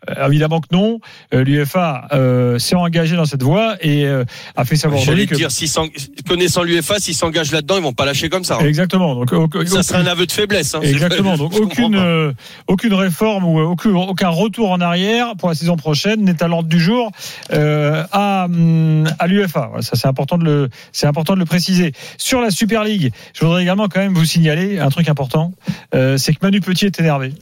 Euh, 0.10 0.28
évidemment 0.28 0.60
que 0.60 0.68
non. 0.72 1.00
Euh, 1.34 1.44
L'UEFA 1.44 2.08
euh, 2.14 2.60
s'est 2.60 2.76
engagé 2.76 3.16
dans 3.16 3.26
cette 3.26 3.44
voie 3.44 3.76
et 3.82 4.06
euh, 4.06 4.26
a 4.56 4.66
fait 4.66 4.76
savoir 4.76 5.02
J'allais 5.02 5.26
que 5.28 5.36
dire, 5.36 5.50
s'en- 5.52 5.88
connaissant 6.28 6.64
l'UEFA, 6.64 7.00
s'ils 7.00 7.16
s'engagent 7.16 7.52
là-dedans, 7.52 7.78
ils 7.78 7.84
vont 7.84 7.94
pas 7.94 8.06
lâcher 8.06 8.30
comme 8.30 8.44
ça. 8.44 8.58
hein. 8.62 8.66
exactement. 8.66 9.16
Donc 9.16 9.32
au- 9.34 9.48
Ça 9.66 9.84
serait 9.84 10.00
un 10.00 10.06
aveu 10.08 10.26
de 10.26 10.32
faiblesse. 10.32 10.76
hein. 10.76 10.82
Exactement. 10.84 11.38
Donc 11.38 11.54
aucune 11.56 11.96
euh, 11.96 12.34
aucune 12.68 12.94
réforme 12.94 13.46
ou 13.46 13.60
euh, 13.60 13.64
aucun, 13.64 13.92
aucun 13.96 14.30
retour 14.30 14.72
en 14.72 14.82
arrière 14.82 15.36
pour 15.38 15.50
la 15.50 15.56
saison 15.56 15.76
prochaine 15.78 16.22
n'est 16.24 16.42
à 16.44 16.48
l'ordre 16.48 16.68
du 16.70 16.80
jour 16.80 17.12
euh, 17.52 18.04
à 18.12 18.46
hum, 18.46 19.06
à 19.20 19.28
l'UEFA. 19.28 19.68
Voilà, 19.68 19.82
ça 19.84 19.96
c'est 19.96 20.08
important 20.08 20.38
de 20.38 20.44
le 20.44 20.70
c'est 20.92 21.08
important 21.08 21.34
de 21.36 21.40
le 21.40 21.46
préciser. 21.46 21.94
Sur 22.18 22.42
la 22.42 22.52
Super 22.52 22.84
League, 22.84 23.12
je 23.34 23.46
voudrais 23.46 23.64
également 23.64 23.88
quand 23.88 24.00
même 24.02 24.14
vous 24.14 24.26
signaler 24.26 24.80
un 24.80 24.90
truc 24.90 25.08
important, 25.08 25.54
euh, 25.96 26.18
c'est 26.18 26.34
que 26.34 26.40
Manu 26.42 26.60
Petit 26.62 26.86
est 26.88 27.00
énervé. 27.00 27.34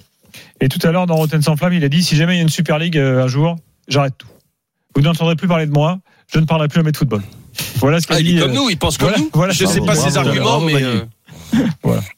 Et 0.60 0.70
tout 0.70 0.80
à 0.88 0.92
l'heure 0.92 1.08
dans 1.08 1.16
Rotten 1.16 1.42
sans 1.42 1.56
flamme, 1.56 1.74
il 1.74 1.84
a 1.84 1.90
dit 1.90 2.04
si 2.04 2.16
jamais 2.16 2.34
il 2.34 2.38
y 2.38 2.40
a 2.40 2.44
une 2.44 2.50
Super 2.50 2.78
League 2.80 2.98
euh, 2.98 3.24
un 3.24 3.28
jour, 3.28 3.56
j'arrête 3.88 4.14
tout. 4.18 4.28
Vous 4.96 5.02
n'entendrez 5.02 5.36
plus 5.36 5.48
parler 5.48 5.66
de 5.66 5.72
moi, 5.72 6.00
je 6.34 6.40
ne 6.40 6.46
parlerai 6.46 6.68
plus 6.68 6.78
jamais 6.78 6.92
de 6.92 6.98
football. 6.98 7.22
Voilà 7.78 8.00
ce 8.00 8.08
qu'a 8.08 8.16
Ah, 8.16 8.20
il 8.20 8.26
dit. 8.26 8.38
est 8.38 8.42
comme 8.42 8.52
euh, 8.52 8.56
nous, 8.56 8.70
il 8.70 8.78
pense 8.78 8.98
comme 8.98 9.10
voilà, 9.10 9.24
nous. 9.24 9.30
voilà. 9.34 9.54
je 9.54 9.66
sais 9.66 9.80
Bravo, 9.80 9.86
pas 9.86 9.94
bravo, 9.96 10.10
ses 10.10 10.18
arguments, 10.18 10.44
bravo, 10.46 10.66
mais 10.66 10.84
euh, 10.84 11.06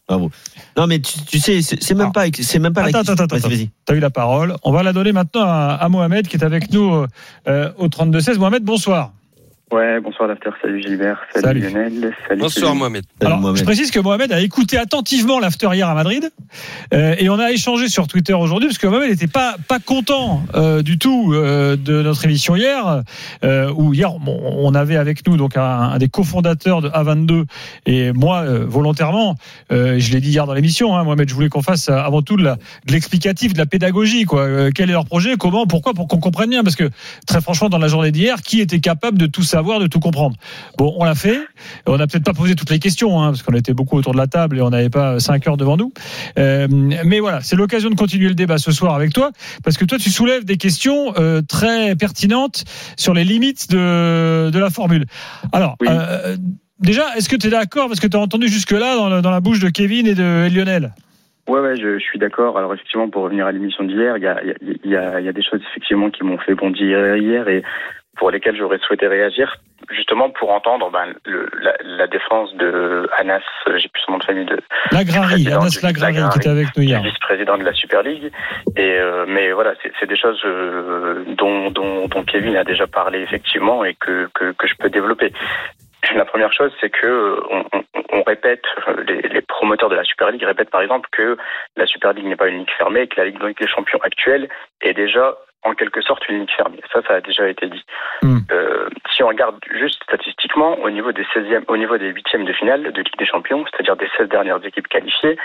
Bravo. 0.07 0.29
Non, 0.77 0.87
mais 0.87 0.99
tu, 0.99 1.19
tu 1.25 1.39
sais, 1.39 1.61
c'est 1.61 1.93
même 1.95 2.11
pas, 2.11 2.25
c'est 2.39 2.59
même 2.59 2.73
pas. 2.73 2.83
Attends, 2.83 2.99
attends, 2.99 3.13
attends, 3.13 3.37
Vas-y, 3.37 3.49
vas-y. 3.55 3.69
Tu 3.85 3.93
as 3.93 3.95
eu 3.95 3.99
la 3.99 4.09
parole. 4.09 4.55
On 4.63 4.71
va 4.71 4.83
la 4.83 4.93
donner 4.93 5.11
maintenant 5.11 5.43
à, 5.43 5.77
à 5.79 5.89
Mohamed 5.89 6.27
qui 6.27 6.37
est 6.37 6.43
avec 6.43 6.71
nous 6.71 7.05
euh, 7.47 7.71
au 7.77 7.87
32-16. 7.87 8.37
Mohamed, 8.37 8.63
bonsoir. 8.63 9.11
Ouais, 9.71 9.99
bonsoir 10.01 10.27
l'after, 10.27 10.49
salut 10.61 10.83
Gilbert, 10.83 11.17
salut, 11.33 11.61
Salut. 11.61 11.73
Lionel, 11.73 12.13
salut 12.27 12.41
bonsoir. 12.41 12.75
Mohamed. 12.75 13.05
Salut, 13.19 13.27
Alors, 13.31 13.39
Mohamed. 13.41 13.59
je 13.59 13.63
précise 13.63 13.89
que 13.89 13.99
Mohamed 13.99 14.31
a 14.31 14.39
écouté 14.41 14.77
attentivement 14.77 15.39
l'after 15.39 15.67
hier 15.73 15.89
à 15.89 15.95
Madrid 15.95 16.29
euh, 16.93 17.15
et 17.17 17.29
on 17.29 17.39
a 17.39 17.51
échangé 17.51 17.89
sur 17.89 18.07
Twitter 18.07 18.33
aujourd'hui 18.33 18.69
parce 18.69 18.77
que 18.77 18.87
Mohamed 18.87 19.09
n'était 19.09 19.27
pas 19.27 19.55
pas 19.67 19.79
content 19.79 20.43
euh, 20.55 20.81
du 20.81 20.97
tout 20.97 21.33
euh, 21.33 21.75
de 21.75 22.01
notre 22.01 22.25
émission 22.25 22.55
hier 22.55 23.03
où 23.75 23.93
hier 23.93 24.13
on 24.25 24.73
avait 24.75 24.95
avec 24.97 25.25
nous 25.27 25.37
donc 25.37 25.57
un, 25.57 25.97
des 25.97 26.09
cofondateurs 26.09 26.81
de 26.81 26.89
A22 26.89 27.45
et 27.85 28.11
moi 28.11 28.45
volontairement 28.65 29.35
je 29.69 30.11
l'ai 30.11 30.21
dit 30.21 30.29
hier 30.29 30.45
dans 30.45 30.53
l'émission 30.53 30.95
hein, 30.95 31.03
Mohamed 31.03 31.29
je 31.29 31.33
voulais 31.33 31.49
qu'on 31.49 31.61
fasse 31.61 31.89
avant 31.89 32.21
tout 32.21 32.37
de 32.37 32.49
l'explicatif 32.89 33.53
de 33.53 33.57
la 33.57 33.65
pédagogie 33.65 34.25
quoi. 34.25 34.71
Quel 34.71 34.89
est 34.89 34.93
leur 34.93 35.05
projet 35.05 35.35
comment 35.37 35.65
pourquoi 35.65 35.93
pour 35.93 36.07
qu'on 36.07 36.19
comprenne 36.19 36.49
bien 36.49 36.63
parce 36.63 36.75
que 36.75 36.89
très 37.27 37.41
franchement 37.41 37.69
dans 37.69 37.77
la 37.77 37.87
journée 37.87 38.11
d'hier 38.11 38.41
qui 38.41 38.61
était 38.61 38.79
capable 38.79 39.17
de 39.17 39.25
tout 39.25 39.43
savoir 39.43 39.79
de 39.79 39.87
tout 39.87 39.99
comprendre? 39.99 40.35
Bon 40.77 40.93
on 40.97 41.03
l'a 41.03 41.15
fait. 41.15 41.39
On 41.85 41.97
n'a 41.97 42.07
peut-être 42.07 42.23
pas 42.23 42.33
posé 42.33 42.55
toutes 42.55 42.69
les 42.69 42.79
questions, 42.79 43.21
hein, 43.21 43.27
parce 43.27 43.43
qu'on 43.43 43.53
était 43.53 43.73
beaucoup 43.73 43.97
autour 43.97 44.13
de 44.13 44.17
la 44.17 44.27
table 44.27 44.57
et 44.57 44.61
on 44.61 44.69
n'avait 44.69 44.89
pas 44.89 45.19
cinq 45.19 45.47
heures 45.47 45.57
devant 45.57 45.77
nous. 45.77 45.91
Euh, 46.43 46.67
mais 47.05 47.19
voilà, 47.19 47.41
c'est 47.41 47.55
l'occasion 47.55 47.89
de 47.89 47.95
continuer 47.95 48.27
le 48.27 48.35
débat 48.35 48.57
ce 48.57 48.71
soir 48.71 48.93
avec 48.95 49.13
toi, 49.13 49.31
parce 49.63 49.77
que 49.77 49.85
toi, 49.85 49.97
tu 49.97 50.09
soulèves 50.09 50.43
des 50.45 50.57
questions 50.57 51.13
euh, 51.17 51.41
très 51.41 51.95
pertinentes 51.95 52.63
sur 52.97 53.13
les 53.13 53.23
limites 53.23 53.69
de, 53.71 54.49
de 54.49 54.59
la 54.59 54.69
formule. 54.69 55.05
Alors, 55.51 55.75
Oui. 55.81 55.87
euh, 55.89 56.35
déjà, 56.79 57.03
est-ce 57.17 57.29
que 57.29 57.35
tu 57.35 57.47
es 57.47 57.49
d'accord, 57.49 57.87
parce 57.87 57.99
que 57.99 58.07
tu 58.07 58.17
as 58.17 58.19
entendu 58.19 58.47
jusque-là 58.47 58.95
dans, 58.95 59.09
la- 59.09 59.21
dans 59.21 59.31
la 59.31 59.39
bouche 59.39 59.59
de 59.59 59.69
Kevin 59.69 60.05
et 60.07 60.15
de 60.15 60.47
Lionel 60.53 60.93
Ouais, 61.49 61.59
ouais, 61.59 61.75
je, 61.75 61.99
je 61.99 62.03
suis 62.03 62.19
d'accord. 62.19 62.57
Alors 62.57 62.73
effectivement, 62.73 63.09
pour 63.09 63.23
revenir 63.23 63.45
à 63.45 63.51
l'émission 63.51 63.83
d'hier, 63.83 64.15
il 64.17 64.23
y 64.23 64.27
a, 64.27 64.41
y, 64.45 64.51
a, 64.51 64.53
il 64.61 64.91
y, 64.91 64.95
a, 64.95 65.19
il 65.19 65.25
y 65.25 65.29
a 65.29 65.33
des 65.33 65.43
choses 65.43 65.59
effectivement 65.71 66.09
qui 66.09 66.23
m'ont 66.23 66.37
fait 66.37 66.55
bondir 66.55 67.17
hier 67.17 67.49
et 67.49 67.63
pour 68.17 68.31
lesquelles 68.31 68.55
j'aurais 68.55 68.79
souhaité 68.79 69.07
réagir, 69.07 69.57
justement 69.89 70.29
pour 70.29 70.51
entendre 70.51 70.89
ben, 70.91 71.13
le, 71.25 71.49
la, 71.61 71.73
la 71.83 72.07
défense 72.07 72.53
de 72.55 73.09
Anas, 73.17 73.41
euh, 73.67 73.77
j'ai 73.77 73.89
plus 73.89 74.01
son 74.05 74.13
nom 74.13 74.17
de 74.19 74.23
famille, 74.23 74.45
de 74.45 74.59
Lagrari, 74.91 75.47
Anas 75.47 75.79
Lagrari, 75.81 76.13
Lagrari. 76.13 76.31
qui 76.31 76.37
était 76.39 76.49
avec 76.49 76.67
nous 76.77 76.83
hier. 76.83 77.01
vice-président 77.01 77.57
de 77.57 77.63
la 77.63 77.73
Super 77.73 78.03
League. 78.03 78.31
Et 78.77 78.97
euh, 78.99 79.25
mais 79.27 79.51
voilà, 79.51 79.73
c'est 79.99 80.05
des 80.07 80.15
choses 80.15 80.41
euh, 80.45 81.23
dont, 81.37 81.71
dont, 81.71 82.07
dont 82.07 82.23
Kevin 82.23 82.55
a 82.55 82.63
déjà 82.63 82.87
parlé 82.87 83.19
effectivement 83.21 83.83
et 83.83 83.95
que, 83.95 84.29
que, 84.33 84.51
que 84.53 84.67
je 84.67 84.75
peux 84.75 84.89
développer. 84.89 85.33
La 86.15 86.25
première 86.25 86.51
chose, 86.51 86.71
c'est 86.81 86.89
que 86.89 87.07
euh, 87.07 87.41
on, 87.49 87.63
on, 87.73 87.83
on 88.11 88.23
répète, 88.23 88.63
euh, 88.89 89.03
les, 89.07 89.21
les 89.21 89.41
promoteurs 89.41 89.89
de 89.89 89.95
la 89.95 90.03
Super 90.03 90.31
League 90.31 90.43
répètent 90.43 90.69
par 90.69 90.81
exemple 90.81 91.07
que 91.11 91.37
la 91.77 91.87
Super 91.87 92.13
League 92.13 92.25
n'est 92.25 92.35
pas 92.35 92.49
une 92.49 92.59
ligue 92.59 92.71
fermée 92.77 93.01
et 93.03 93.07
que 93.07 93.19
la 93.19 93.25
Ligue 93.27 93.39
des 93.59 93.67
Champions 93.67 93.99
actuelle 94.03 94.49
est 94.81 94.93
déjà 94.93 95.35
en 95.63 95.73
quelque 95.73 96.01
sorte 96.01 96.27
une 96.29 96.39
ligue 96.41 96.51
fermée. 96.55 96.81
Ça, 96.91 97.01
ça 97.07 97.15
a 97.15 97.21
déjà 97.21 97.47
été 97.47 97.67
dit. 97.67 97.83
Hmm. 98.21 98.39
Euh, 98.51 98.89
si 99.15 99.23
on 99.23 99.27
regarde 99.27 99.55
juste 99.79 100.03
statistiquement 100.03 100.77
au 100.79 100.89
niveau 100.89 101.11
des 101.11 101.23
16e, 101.23 101.63
au 101.67 101.77
niveau 101.77 101.97
des 101.97 102.09
huitièmes 102.09 102.45
de 102.45 102.53
finale 102.53 102.83
de 102.91 103.01
Ligue 103.01 103.17
des 103.17 103.25
Champions, 103.25 103.63
c'est-à-dire 103.71 103.95
des 103.95 104.09
16 104.17 104.29
dernières 104.29 104.63
équipes 104.65 104.87
qualifiées, 104.87 105.37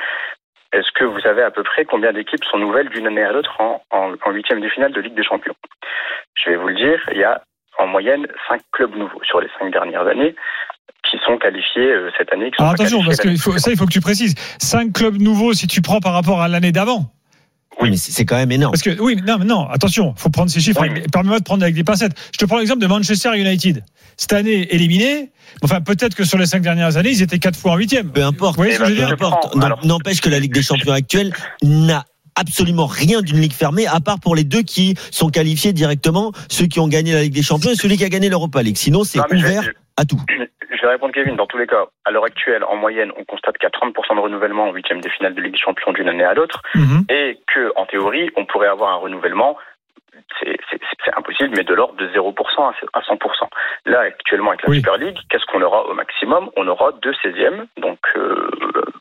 est-ce 0.73 0.91
que 0.93 1.05
vous 1.05 1.21
savez 1.21 1.43
à 1.43 1.51
peu 1.51 1.63
près 1.63 1.85
combien 1.85 2.13
d'équipes 2.13 2.45
sont 2.45 2.59
nouvelles 2.59 2.89
d'une 2.91 3.07
année 3.07 3.23
à 3.25 3.33
l'autre 3.33 3.55
en, 3.61 3.83
en, 3.91 4.13
en 4.25 4.31
huitième 4.33 4.61
de 4.61 4.69
finale 4.69 4.93
de 4.93 5.01
Ligue 5.01 5.15
des 5.15 5.25
Champions? 5.25 5.55
Je 6.35 6.51
vais 6.51 6.57
vous 6.57 6.69
le 6.69 6.75
dire, 6.75 7.01
il 7.13 7.19
y 7.19 7.25
a 7.25 7.41
en 7.79 7.87
moyenne 7.87 8.27
cinq 8.49 8.61
clubs 8.73 8.95
nouveaux 8.95 9.23
sur 9.25 9.41
les 9.41 9.49
cinq 9.59 9.71
dernières 9.73 10.07
années 10.07 10.35
qui 11.09 11.17
sont 11.25 11.39
qualifiés 11.39 11.91
euh, 11.91 12.11
cette 12.19 12.33
année. 12.33 12.51
Qui 12.51 12.57
sont 12.57 12.65
Alors 12.65 12.75
pas 12.77 12.83
attention, 12.83 13.03
parce 13.05 13.19
que 13.21 13.29
il 13.29 13.39
faut- 13.41 13.57
ça, 13.57 13.71
il 13.71 13.79
faut 13.79 13.87
que 13.87 13.93
tu 13.93 14.01
précises. 14.01 14.35
Cinq 14.59 14.93
clubs 14.93 15.17
nouveaux 15.21 15.53
si 15.55 15.67
tu 15.69 15.81
prends 15.81 16.01
par 16.01 16.13
rapport 16.13 16.43
à 16.43 16.49
l'année 16.49 16.73
d'avant. 16.73 17.03
Oui, 17.81 17.91
mais 17.91 17.97
c'est 17.97 18.25
quand 18.25 18.37
même 18.37 18.51
énorme. 18.51 18.73
Parce 18.73 18.83
que 18.83 19.01
oui, 19.01 19.15
mais 19.17 19.23
non, 19.33 19.39
mais 19.39 19.45
non, 19.45 19.69
attention, 19.69 20.15
faut 20.17 20.31
prendre 20.31 20.51
ces 20.51 20.61
chiffres. 20.61 20.81
Oui, 20.83 20.89
Permets-moi 21.13 21.39
de 21.39 21.45
prendre 21.45 21.63
avec 21.63 21.75
des 21.75 21.85
pincettes. 21.85 22.13
Je 22.33 22.39
te 22.39 22.45
prends 22.45 22.59
l'exemple 22.59 22.81
de 22.81 22.87
Manchester 22.87 23.31
United. 23.39 23.85
Cette 24.17 24.33
année 24.33 24.75
éliminé. 24.75 25.31
Enfin, 25.63 25.81
peut-être 25.81 26.15
que 26.15 26.25
sur 26.25 26.39
les 26.39 26.47
cinq 26.47 26.63
dernières 26.63 26.97
années, 26.97 27.11
ils 27.11 27.23
étaient 27.23 27.39
quatre 27.39 27.59
fois 27.59 27.73
en 27.73 27.77
huitième. 27.77 28.11
Peu 28.11 28.25
importe. 28.25 28.57
Vous 28.57 28.63
voyez 28.63 28.75
ce 28.75 28.79
que 28.81 28.85
je 28.87 28.91
veux 28.91 28.97
dire? 28.97 29.09
Peu 29.09 29.25
importe. 29.25 29.51
prends, 29.51 29.59
Non- 29.59 29.67
alors- 29.67 29.87
N'empêche 29.87 30.21
que 30.21 30.29
la 30.29 30.41
Ligue 30.41 30.53
des 30.53 30.63
Champions 30.63 30.93
actuelle 30.93 31.33
n'a 31.63 32.05
absolument 32.35 32.87
rien 32.87 33.21
d'une 33.23 33.41
ligue 33.41 33.53
fermée, 33.53 33.87
à 33.87 34.01
part 34.01 34.21
pour 34.21 34.35
les 34.37 34.45
deux 34.45 34.63
qui 34.63 34.95
sont 35.11 35.29
qualifiés 35.29 35.73
directement, 35.73 36.33
ceux 36.49 36.67
qui 36.67 36.79
ont 36.81 36.87
gagné 36.89 37.13
la 37.13 37.23
Ligue 37.23 37.35
des 37.35 37.43
Champions 37.43 37.71
et 37.71 37.75
celui 37.77 37.97
qui 37.97 38.05
a 38.05 38.09
gagné 38.09 38.29
l'Europa 38.29 38.63
League. 38.63 38.77
Sinon, 38.77 39.03
c'est 39.05 39.19
ouvert 39.33 39.63
je- 39.63 39.71
à 39.97 40.05
tout. 40.05 40.21
Je 40.71 40.81
vais 40.83 40.89
répondre 40.89 41.13
Kevin. 41.15 41.37
Dans 41.37 41.47
tous 41.47 41.59
les 41.59 41.67
cas, 41.67 41.87
à 42.05 42.11
l'heure 42.11 42.25
actuelle, 42.25 42.63
en 42.65 42.77
moyenne, 42.77 43.13
on 43.17 43.25
constate 43.25 43.57
qu'il 43.59 43.69
y 43.69 43.73
a 43.75 43.79
30% 43.79 44.15
de 44.17 44.21
renouvellement 44.21 44.65
en 44.69 44.73
huitième 44.73 45.01
de 45.01 45.09
finale 45.09 45.35
de 45.35 45.41
Ligue 45.41 45.53
des 45.53 45.59
Champions 45.59 45.93
d'une 45.93 46.09
année 46.09 46.25
à 46.25 46.35
l'autre, 46.35 46.61
Mhm. 46.75 47.05
et 47.09 47.39
que, 47.47 47.73
en 47.77 47.87
théorie, 47.87 48.31
on 48.37 48.45
pourrait 48.45 48.69
avoir 48.69 48.91
un 48.91 48.97
renouvellement. 48.97 49.57
C'est 50.41 51.17
impossible, 51.17 51.55
mais 51.57 51.65
de 51.65 51.73
l'ordre 51.75 51.95
de 51.97 52.09
0% 52.09 52.69
à 52.93 53.03
100%. 53.03 53.49
Là, 53.87 54.01
actuellement, 54.01 54.51
avec 54.51 54.63
la 54.63 54.69
Oui. 54.71 54.77
Super 54.77 54.99
League, 54.99 55.19
qu'est-ce 55.31 55.47
qu'on 55.47 55.63
aura 55.63 55.87
au 55.87 55.95
maximum? 55.95 56.51
On 56.57 56.67
aura 56.69 56.93
deux 57.03 57.15
16e, 57.23 57.67
donc 57.79 57.99
euh, 58.17 58.51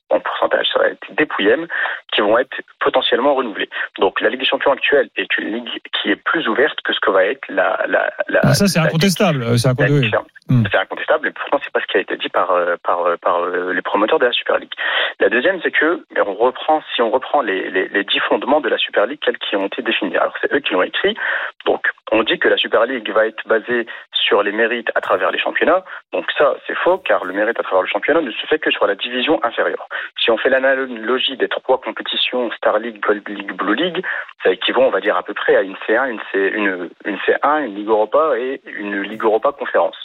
en 0.09 0.19
pourcentage, 0.19 0.67
ça 0.73 0.79
va 0.79 0.87
être 0.89 1.05
des 1.11 1.25
pouillèmes 1.25 1.67
qui 2.13 2.21
vont 2.21 2.37
être 2.37 2.55
potentiellement 2.79 3.35
renouvelés. 3.35 3.69
Donc 3.99 4.21
la 4.21 4.29
Ligue 4.29 4.39
des 4.39 4.45
Champions 4.45 4.71
actuelle 4.71 5.09
est 5.17 5.37
une 5.37 5.53
ligue 5.53 5.81
qui 5.91 6.11
est 6.11 6.15
plus 6.15 6.47
ouverte 6.47 6.79
que 6.83 6.93
ce 6.93 6.99
que 6.99 7.11
va 7.11 7.25
être 7.25 7.43
la. 7.49 7.83
la, 7.87 8.11
la 8.29 8.39
Ah, 8.43 8.53
ça, 8.53 8.67
c'est 8.67 8.79
incontestable. 8.79 9.43
euh, 9.43 9.57
C'est 9.57 9.69
incontestable. 9.69 10.27
C'est 10.71 10.77
incontestable, 10.77 11.27
et 11.27 11.31
pourtant 11.31 11.59
c'est 11.61 11.73
pas 11.73 11.81
ce 11.81 11.87
qui 11.87 11.97
a 11.97 11.99
été 11.99 12.15
dit 12.15 12.29
par 12.29 12.51
euh, 12.51 12.77
par 12.81 13.05
euh, 13.05 13.17
par 13.17 13.45
les 13.47 13.81
promoteurs 13.81 14.17
de 14.17 14.25
la 14.25 14.31
Super 14.31 14.57
League. 14.59 14.71
La 15.19 15.27
deuxième, 15.27 15.59
c'est 15.61 15.71
que 15.71 16.05
mais 16.15 16.21
on 16.21 16.35
reprend, 16.35 16.81
si 16.95 17.01
on 17.01 17.09
reprend 17.11 17.41
les, 17.41 17.69
les, 17.69 17.89
les 17.89 18.03
dix 18.05 18.19
fondements 18.21 18.61
de 18.61 18.69
la 18.69 18.77
Super 18.77 19.07
League, 19.07 19.19
tels 19.25 19.37
qui 19.39 19.57
ont 19.57 19.65
été 19.65 19.81
définis. 19.81 20.15
Alors 20.15 20.33
c'est 20.39 20.53
eux 20.53 20.59
qui 20.59 20.71
l'ont 20.73 20.83
écrit. 20.83 21.17
Donc 21.65 21.85
on 22.13 22.23
dit 22.23 22.39
que 22.39 22.47
la 22.47 22.55
Super 22.55 22.85
League 22.85 23.09
va 23.11 23.27
être 23.27 23.45
basée 23.45 23.87
sur 24.13 24.41
les 24.41 24.53
mérites 24.53 24.89
à 24.95 25.01
travers 25.01 25.31
les 25.31 25.39
championnats. 25.39 25.83
Donc 26.13 26.25
ça, 26.37 26.55
c'est 26.65 26.75
faux, 26.77 26.97
car 26.97 27.25
le 27.25 27.33
mérite 27.33 27.59
à 27.59 27.63
travers 27.63 27.81
le 27.81 27.87
championnat 27.89 28.21
ne 28.21 28.31
se 28.31 28.45
fait 28.47 28.59
que 28.59 28.71
sur 28.71 28.87
la 28.87 28.95
division 28.95 29.43
inférieure. 29.43 29.87
Si 30.19 30.31
on 30.31 30.37
fait 30.37 30.49
l'analogie 30.49 31.37
des 31.37 31.47
trois 31.47 31.79
compétitions 31.79 32.51
Star 32.51 32.79
League, 32.79 32.99
Gold 32.99 33.27
League, 33.27 33.53
Blue 33.53 33.75
League, 33.75 34.03
ça 34.43 34.51
équivaut, 34.51 34.81
on 34.81 34.89
va 34.89 35.01
dire, 35.01 35.17
à 35.17 35.23
peu 35.23 35.33
près 35.33 35.55
à 35.55 35.61
une 35.61 35.75
C1, 35.87 36.09
une, 36.09 36.19
C, 36.31 36.51
une, 36.53 36.89
une 37.05 37.17
C1, 37.17 37.65
une 37.65 37.75
Ligue 37.75 37.87
Europa 37.89 38.37
et 38.37 38.61
une 38.65 39.01
Ligue 39.01 39.23
Europa 39.23 39.51
Conférence 39.51 39.97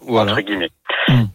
Voilà. 0.00 0.32
entre 0.32 0.40
guillemets. 0.42 0.70
Hmm. 1.08 1.26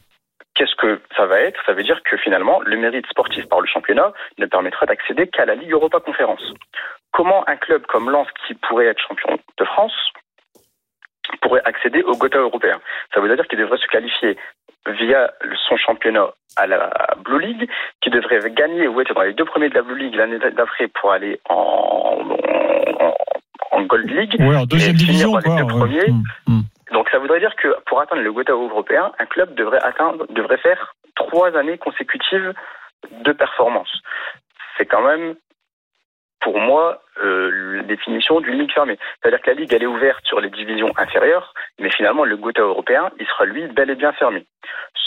Qu'est-ce 0.55 0.75
que 0.75 0.99
ça 1.15 1.27
va 1.27 1.39
être? 1.41 1.59
Ça 1.67 1.73
veut 1.73 1.83
dire 1.83 2.01
que 2.03 2.17
finalement, 2.17 2.61
le 2.61 2.77
mérite 2.77 3.05
sportif 3.07 3.47
par 3.47 3.61
le 3.61 3.67
championnat 3.67 4.11
ne 4.39 4.45
permettra 4.47 4.87
d'accéder 4.87 5.27
qu'à 5.27 5.45
la 5.45 5.53
Ligue 5.53 5.71
Europa 5.71 5.99
Conférence. 5.99 6.41
Comment 7.11 7.47
un 7.47 7.57
club 7.57 7.85
comme 7.85 8.09
Lens, 8.09 8.27
qui 8.45 8.55
pourrait 8.55 8.87
être 8.87 8.99
champion 8.99 9.37
de 9.57 9.65
France, 9.65 9.93
pourrait 11.41 11.61
accéder 11.63 12.01
au 12.01 12.15
Gotha 12.17 12.39
européen? 12.39 12.81
Ça 13.13 13.19
veut 13.19 13.33
dire 13.35 13.47
qu'il 13.47 13.59
devrait 13.59 13.77
se 13.77 13.87
qualifier 13.87 14.37
via 14.87 15.31
son 15.67 15.77
championnat 15.77 16.29
à 16.55 16.67
la 16.67 16.89
Blue 17.23 17.39
League, 17.39 17.69
qui 18.01 18.09
devrait 18.09 18.39
gagner 18.51 18.87
ou 18.87 18.99
être 19.01 19.13
dans 19.13 19.21
les 19.21 19.33
deux 19.33 19.45
premiers 19.45 19.69
de 19.69 19.75
la 19.75 19.81
Blue 19.81 19.97
League 19.97 20.15
l'année 20.15 20.39
d'après 20.39 20.87
pour 20.87 21.11
aller 21.11 21.39
en, 21.49 22.19
en, 22.99 23.13
en 23.71 23.81
Gold 23.83 24.09
League. 24.09 24.35
Ouais, 24.39 24.55
en 24.55 24.65
deuxième 24.65 24.95
Et 24.95 24.99
finir 24.99 25.07
division, 25.07 25.31
dans 25.31 25.39
les 25.39 25.61
deux 25.61 25.63
ouais. 25.63 25.79
premiers. 25.79 26.11
Hmm, 26.11 26.23
hmm. 26.47 26.61
Donc 26.93 27.09
ça 27.09 27.19
voudrait 27.19 27.39
dire 27.39 27.55
que 27.55 27.75
pour 27.85 28.01
atteindre 28.01 28.21
le 28.21 28.31
Gotha 28.31 28.53
européen, 28.53 29.11
un 29.19 29.25
club 29.25 29.53
devrait 29.55 29.81
atteindre, 29.83 30.25
devrait 30.29 30.57
faire 30.57 30.95
trois 31.15 31.55
années 31.57 31.77
consécutives 31.77 32.53
de 33.11 33.31
performance. 33.33 33.91
C'est 34.77 34.85
quand 34.85 35.01
même, 35.01 35.35
pour 36.39 36.59
moi, 36.59 37.01
euh, 37.21 37.77
la 37.77 37.83
définition 37.83 38.39
d'une 38.39 38.59
ligue 38.59 38.71
fermée. 38.71 38.97
C'est-à-dire 39.21 39.41
que 39.41 39.49
la 39.49 39.55
ligue, 39.55 39.73
elle 39.73 39.83
est 39.83 39.87
ouverte 39.87 40.25
sur 40.25 40.39
les 40.39 40.49
divisions 40.49 40.91
inférieures, 40.97 41.53
mais 41.79 41.89
finalement, 41.89 42.23
le 42.23 42.37
Gotha 42.37 42.61
européen, 42.61 43.09
il 43.19 43.25
sera 43.27 43.45
lui 43.45 43.67
bel 43.67 43.89
et 43.89 43.95
bien 43.95 44.13
fermé. 44.13 44.45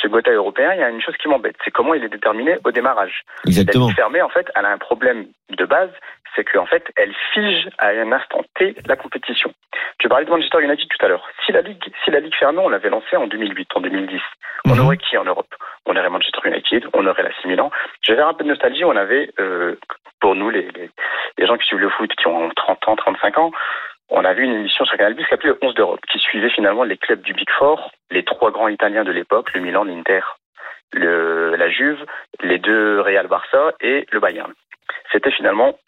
Ce 0.03 0.09
Gotha 0.09 0.31
européen, 0.31 0.73
il 0.75 0.81
y 0.81 0.83
a 0.83 0.89
une 0.89 1.03
chose 1.03 1.17
qui 1.19 1.29
m'embête, 1.29 1.57
c'est 1.65 1.71
comment 1.71 1.93
il 1.95 2.03
est 2.05 2.09
déterminé 2.09 2.57
au 2.65 2.71
démarrage. 2.71 3.23
La 3.45 3.51
Exactement. 3.51 3.87
ligue 3.89 3.97
fermée, 3.97 4.23
en 4.23 4.29
fait, 4.31 4.51
elle 4.55 4.65
a 4.65 4.71
un 4.71 4.79
problème 4.79 5.27
de 5.51 5.65
base, 5.67 5.91
c'est 6.35 6.45
qu'en 6.45 6.65
fait, 6.67 6.85
elle 6.97 7.13
fige 7.35 7.69
à 7.79 7.89
un 7.89 8.13
instant 8.13 8.43
T 8.57 8.75
la 8.87 8.97
compétition. 8.97 9.53
Tu 9.99 10.09
parlais 10.09 10.25
de 10.25 10.31
Manchester 10.31 10.63
United 10.63 10.89
tout 10.89 11.05
à 11.05 11.09
l'heure. 11.09 11.27
Si 11.45 11.53
la 11.53 11.61
ligue, 11.61 11.83
si 12.05 12.11
la 12.11 12.21
ligue 12.21 12.35
fermée, 12.37 12.61
on 12.61 12.69
l'avait 12.69 12.89
lancée 12.89 13.17
en 13.17 13.27
2008, 13.27 13.69
en 13.75 13.81
2010, 13.81 14.21
on 14.67 14.75
Mhm. 14.75 14.81
aurait 14.87 14.97
qui 14.97 15.19
en 15.19 15.25
Europe? 15.25 15.53
On 15.87 15.97
aurait 15.97 16.09
Manchester 16.09 16.41
United, 16.49 16.87
on 16.95 17.07
aurait 17.07 17.23
la 17.25 17.33
6 17.43 17.49
Milan. 17.49 17.71
Je 18.03 18.13
vais 18.13 18.19
faire 18.19 18.29
un 18.29 18.35
peu 18.35 18.45
de 18.45 18.49
nostalgie. 18.49 18.85
On 18.85 18.97
avait, 18.97 19.31
euh, 19.41 19.77
pour 20.21 20.35
nous, 20.37 20.51
les, 20.51 20.69
les, 20.77 20.91
les 21.37 21.47
gens 21.47 21.57
qui 21.59 21.67
suivent 21.67 21.81
le 21.81 21.91
foot, 21.91 22.11
qui 22.15 22.27
ont 22.29 22.49
30 22.51 22.89
ans, 22.89 22.97
35 22.97 23.39
ans, 23.39 23.51
on 24.11 24.25
avait 24.25 24.43
une 24.43 24.53
émission 24.53 24.85
sur 24.85 24.97
Canal 24.97 25.15
Plus 25.15 25.25
qui 25.25 25.31
s'appelait 25.31 25.51
le 25.51 25.59
11 25.63 25.75
d'Europe, 25.75 26.01
qui 26.11 26.19
suivait 26.19 26.51
finalement 26.51 26.85
les 26.85 26.97
clubs 26.97 27.23
du 27.23 27.33
Big 27.33 27.49
Four, 27.59 27.93
les 28.11 28.25
trois 28.25 28.51
grands 28.51 28.69
italiens 28.69 29.05
de 29.05 29.13
l'époque, 29.13 29.53
le 29.55 29.61
Milan, 29.61 29.85
l'Inter, 29.85 30.21
le, 30.93 31.55
la 31.57 31.71
Juve, 31.71 32.05
les 32.43 32.59
deux 32.59 33.01
Real 33.01 33.29
Barça 33.29 33.73
et 33.81 34.07
le 34.11 34.21
Bayern. 34.21 34.53
C'était 35.13 35.31
finalement 35.31 35.79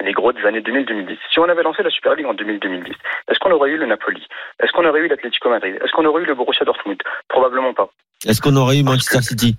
les 0.00 0.12
gros 0.12 0.32
des 0.32 0.44
années 0.44 0.60
2000-2010. 0.60 1.18
Si 1.32 1.40
on 1.40 1.48
avait 1.48 1.64
lancé 1.64 1.82
la 1.82 1.90
Super 1.90 2.14
League 2.14 2.26
en 2.26 2.34
2000-2010, 2.34 2.92
est-ce 3.28 3.38
qu'on 3.40 3.50
aurait 3.50 3.70
eu 3.70 3.76
le 3.76 3.86
Napoli? 3.86 4.24
Est-ce 4.60 4.70
qu'on 4.72 4.84
aurait 4.84 5.00
eu 5.00 5.08
l'Atlético 5.08 5.50
Madrid? 5.50 5.76
Est-ce 5.82 5.90
qu'on 5.92 6.04
aurait 6.04 6.22
eu 6.22 6.26
le 6.26 6.34
Borussia 6.34 6.64
Dortmund? 6.64 6.98
Probablement 7.28 7.74
pas. 7.74 7.88
Est-ce 8.24 8.40
qu'on 8.40 8.54
aurait 8.54 8.78
eu 8.78 8.84
Manchester 8.84 9.22
City? 9.22 9.56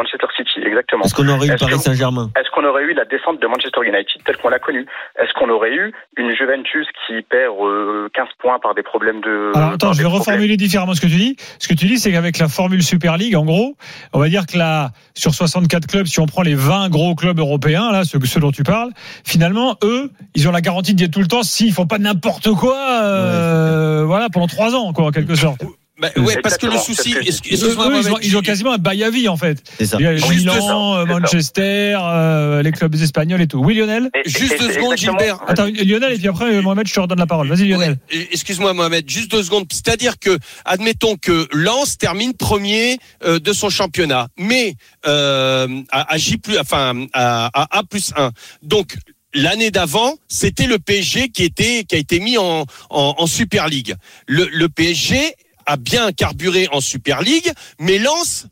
Manchester 0.00 0.26
City, 0.36 0.60
exactement. 0.66 1.04
Est-ce 1.04 1.14
qu'on 1.14 1.28
aurait 1.28 1.46
eu 1.48 1.56
Paris 1.56 1.78
Saint-Germain 1.78 2.30
Est-ce 2.38 2.50
qu'on 2.50 2.64
aurait 2.64 2.84
eu 2.84 2.94
la 2.94 3.04
descente 3.04 3.40
de 3.40 3.46
Manchester 3.46 3.80
United 3.84 4.22
telle 4.24 4.36
qu'on 4.38 4.48
l'a 4.48 4.58
connue? 4.58 4.86
Est-ce 5.20 5.32
qu'on 5.34 5.50
aurait 5.50 5.72
eu 5.74 5.92
une 6.16 6.30
Juventus 6.34 6.86
qui 7.06 7.20
perd 7.22 7.54
euh, 7.60 8.08
15 8.14 8.26
points 8.38 8.58
par 8.58 8.74
des 8.74 8.82
problèmes 8.82 9.20
de... 9.20 9.52
Alors 9.54 9.72
attends, 9.72 9.92
je 9.92 9.98
vais 9.98 10.04
problèmes- 10.04 10.18
reformuler 10.18 10.56
différemment 10.56 10.94
ce 10.94 11.00
que 11.00 11.06
tu 11.06 11.16
dis. 11.16 11.36
Ce 11.58 11.68
que 11.68 11.74
tu 11.74 11.86
dis, 11.86 11.98
c'est 11.98 12.12
qu'avec 12.12 12.38
la 12.38 12.48
formule 12.48 12.82
Super 12.82 13.16
League, 13.16 13.36
en 13.36 13.44
gros, 13.44 13.76
on 14.12 14.18
va 14.18 14.28
dire 14.28 14.46
que 14.46 14.56
là, 14.56 14.90
sur 15.14 15.34
64 15.34 15.86
clubs, 15.86 16.06
si 16.06 16.18
on 16.20 16.26
prend 16.26 16.42
les 16.42 16.54
20 16.54 16.88
gros 16.88 17.14
clubs 17.14 17.38
européens, 17.38 17.92
là, 17.92 18.04
ceux, 18.04 18.18
ceux 18.24 18.40
dont 18.40 18.52
tu 18.52 18.62
parles, 18.62 18.90
finalement, 19.24 19.76
eux, 19.82 20.10
ils 20.34 20.48
ont 20.48 20.52
la 20.52 20.60
garantie 20.60 20.94
d'y 20.94 21.04
être 21.04 21.12
tout 21.12 21.20
le 21.20 21.26
temps 21.28 21.42
s'ils 21.42 21.72
font 21.72 21.86
pas 21.86 21.98
n'importe 21.98 22.50
quoi, 22.52 22.76
euh, 23.02 24.04
voilà, 24.06 24.28
pendant 24.30 24.46
trois 24.46 24.74
ans, 24.74 24.92
quoi, 24.92 25.06
en 25.06 25.10
quelque 25.10 25.34
sorte. 25.34 25.62
Bah, 26.00 26.08
ouais, 26.16 26.40
parce 26.42 26.56
que 26.56 26.66
le 26.66 26.78
souci, 26.78 27.14
excuse-moi, 27.20 27.88
eux, 27.88 27.98
ils, 28.00 28.06
ont, 28.06 28.10
Mohamed, 28.10 28.24
ils 28.24 28.36
ont 28.36 28.40
quasiment 28.40 28.72
un 28.72 28.78
bail 28.78 29.04
à 29.04 29.10
vie, 29.10 29.28
en 29.28 29.36
fait. 29.36 29.62
C'est 29.78 29.84
ça. 29.86 29.96
Il 30.00 30.04
y 30.04 30.06
a 30.06 30.16
Juste 30.16 30.30
Milan. 30.30 31.04
Manchester, 31.06 31.98
euh, 32.00 32.62
les 32.62 32.72
clubs 32.72 32.94
espagnols 32.94 33.42
et 33.42 33.46
tout. 33.46 33.58
Oui, 33.58 33.74
Lionel 33.74 34.10
Et- 34.14 34.28
Juste 34.28 34.54
et 34.54 34.58
deux 34.58 34.72
secondes, 34.72 34.96
Gilbert. 34.96 35.38
Attends, 35.46 35.66
Lionel, 35.66 36.12
et 36.14 36.18
puis 36.18 36.28
après, 36.28 36.46
euh, 36.54 36.62
Mohamed, 36.62 36.86
je 36.88 36.94
te 36.94 37.00
redonne 37.00 37.18
la 37.18 37.26
parole. 37.26 37.48
Vas-y, 37.48 37.68
Lionel. 37.68 37.98
Ouais, 38.12 38.28
Excuse-moi 38.32 38.72
Mohamed, 38.72 39.08
juste 39.10 39.30
deux 39.30 39.42
secondes. 39.42 39.66
C'est-à-dire 39.70 40.18
que, 40.18 40.38
admettons 40.64 41.16
que 41.16 41.46
Lens 41.52 41.98
termine 41.98 42.32
premier 42.34 42.98
euh, 43.24 43.38
de 43.38 43.52
son 43.52 43.68
championnat, 43.70 44.28
mais 44.38 44.74
euh, 45.06 45.68
à, 45.90 46.14
à 46.14 46.16
J 46.18 46.38
plus, 46.38 46.58
enfin 46.58 47.06
à, 47.12 47.50
à 47.52 47.78
A 47.78 47.82
plus 47.84 48.12
1. 48.16 48.30
Donc 48.62 48.94
l'année 49.34 49.70
d'avant, 49.70 50.14
c'était 50.28 50.66
le 50.66 50.78
PSG 50.78 51.28
qui 51.28 51.44
était 51.44 51.84
qui 51.84 51.94
a 51.94 51.98
été 51.98 52.20
mis 52.20 52.38
en, 52.38 52.64
en, 52.90 53.14
en 53.18 53.26
Super 53.26 53.68
League. 53.68 53.94
Le, 54.26 54.48
le 54.52 54.68
PSG 54.68 55.34
a 55.66 55.76
bien 55.76 56.12
carburé 56.12 56.68
en 56.72 56.80
Super 56.80 57.22
League, 57.22 57.50
mais 57.78 57.98
Lens 57.98 58.46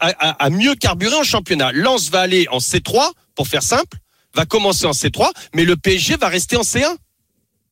a, 0.00 0.08
a- 0.18 0.44
a 0.44 0.50
mieux 0.50 0.74
carburé 0.74 1.14
en 1.16 1.22
championnat. 1.22 1.72
Lens 1.72 2.10
va 2.10 2.20
aller 2.20 2.46
en 2.50 2.58
C3 2.58 3.10
pour 3.34 3.48
faire 3.48 3.62
simple, 3.62 3.98
va 4.34 4.44
commencer 4.44 4.86
en 4.86 4.90
C3, 4.92 5.30
mais 5.54 5.64
le 5.64 5.76
PSG 5.76 6.16
va 6.16 6.28
rester 6.28 6.56
en 6.56 6.62
C1. 6.62 6.84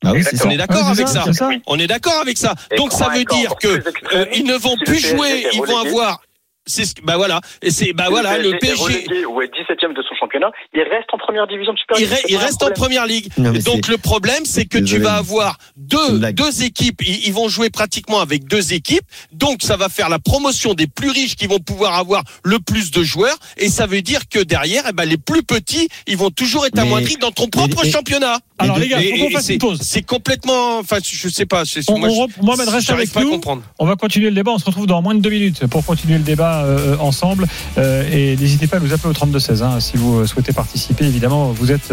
Ah 0.07 0.13
oui. 0.13 0.23
On 0.45 0.51
est 0.51 0.57
d'accord 0.59 0.77
c'est 0.85 0.91
avec 1.03 1.09
ça. 1.09 1.25
On 1.67 1.79
est 1.79 1.87
d'accord 1.87 2.21
avec 2.21 2.37
ça. 2.37 2.55
Et 2.71 2.77
Donc 2.77 2.93
ça 2.93 3.07
veut 3.09 3.25
dire 3.37 3.55
que 3.57 3.69
euh, 4.15 4.27
ils 4.35 4.45
ne 4.45 4.55
vont 4.55 4.77
plus 4.85 4.99
jouer, 5.17 5.47
ils 5.55 5.61
vont 5.73 5.79
avoir. 5.87 6.21
C'est 6.67 6.85
ce 6.87 6.95
que- 6.95 7.03
bah 7.03 7.17
voilà. 7.17 7.41
Et 7.63 7.71
c'est 7.71 7.93
bah 7.93 8.07
voilà 8.09 8.39
le 8.39 8.59
PSG. 8.59 9.27
ou 9.27 9.43
est 9.43 9.49
17ème 9.49 9.93
de 9.93 10.03
son 10.03 10.15
championnat, 10.19 10.51
il 10.73 10.81
reste 10.81 11.09
en 11.13 11.19
première 11.19 11.47
division 11.47 11.73
de 11.75 11.79
Super 11.79 11.97
Il, 11.99 12.09
League. 12.09 12.13
re- 12.19 12.25
il 12.29 12.37
reste 12.37 12.63
en 12.63 12.71
première 12.71 13.07
ligue. 13.07 13.29
Non, 13.37 13.53
Donc 13.53 13.89
le 13.89 13.99
problème, 13.99 14.45
c'est 14.47 14.65
que 14.65 14.79
tu 14.79 14.99
vas 14.99 15.15
avoir 15.17 15.59
deux, 15.77 16.19
deux 16.33 16.63
équipes. 16.63 17.03
Ils, 17.03 17.27
ils 17.27 17.33
vont 17.35 17.49
jouer 17.49 17.69
pratiquement 17.71 18.21
avec 18.21 18.47
deux 18.47 18.73
équipes. 18.73 19.05
Donc 19.33 19.63
ça 19.63 19.77
va 19.77 19.89
faire 19.89 20.09
la 20.09 20.19
promotion 20.19 20.73
des 20.75 20.87
plus 20.87 21.11
riches 21.11 21.37
qui 21.37 21.47
vont 21.47 21.59
pouvoir 21.59 21.99
avoir 21.99 22.23
le 22.43 22.59
plus 22.61 22.91
de 22.91 23.03
joueurs. 23.03 23.37
Et 23.59 23.69
ça 23.69 23.87
veut 23.87 24.01
dire 24.03 24.23
que 24.31 24.39
derrière, 24.39 24.85
eh 24.89 24.93
ben, 24.93 25.05
les 25.05 25.19
plus 25.19 25.43
petits, 25.43 25.89
ils 26.07 26.17
vont 26.17 26.31
toujours 26.31 26.65
être 26.67 26.79
amoindris 26.79 27.17
dans 27.21 27.31
ton 27.31 27.49
propre 27.49 27.83
mais- 27.85 27.91
championnat. 27.91 28.39
Alors, 28.57 28.79
les 28.79 28.89
gars, 28.89 29.01
faut 29.01 29.25
qu'on 29.25 29.31
fasse 29.31 29.45
c'est- 29.47 29.53
une 29.55 29.59
pause. 29.59 29.81
C'est 29.83 30.03
complètement. 30.03 30.79
Enfin, 30.79 30.99
je 31.05 31.29
sais 31.29 31.45
pas. 31.45 31.65
c'est- 31.65 31.91
On- 31.91 31.99
moi, 31.99 32.09
on 32.09 32.29
je- 32.29 32.43
Mohamed, 32.43 32.69
reste 32.69 32.89
avec 32.91 33.13
pas 33.13 33.21
à 33.21 33.25
nous. 33.25 33.31
comprendre. 33.33 33.63
On 33.79 33.85
va 33.87 33.97
continuer 33.97 34.31
le 34.31 34.35
débat. 34.37 34.53
On 34.53 34.59
se 34.59 34.65
retrouve 34.65 34.87
dans 34.87 35.03
moins 35.03 35.15
de 35.15 35.21
deux 35.21 35.31
minutes 35.31 35.67
pour 35.67 35.85
continuer 35.85 36.19
le 36.19 36.25
débat 36.25 36.54
euh, 36.65 36.97
ensemble. 37.01 37.47
Euh, 37.79 38.09
et 38.11 38.37
n'hésitez 38.37 38.67
pas 38.67 38.77
à 38.77 38.81
nous 38.81 38.93
appeler 38.93 39.11
au 39.11 39.27
32-16 39.27 39.63
hein, 39.63 39.81
si 39.81 39.97
vous 39.97 40.21
euh, 40.21 40.27
souhaitez 40.27 40.53
participer. 40.53 41.05
Évidemment, 41.07 41.47
vous 41.53 41.73
êtes, 41.73 41.93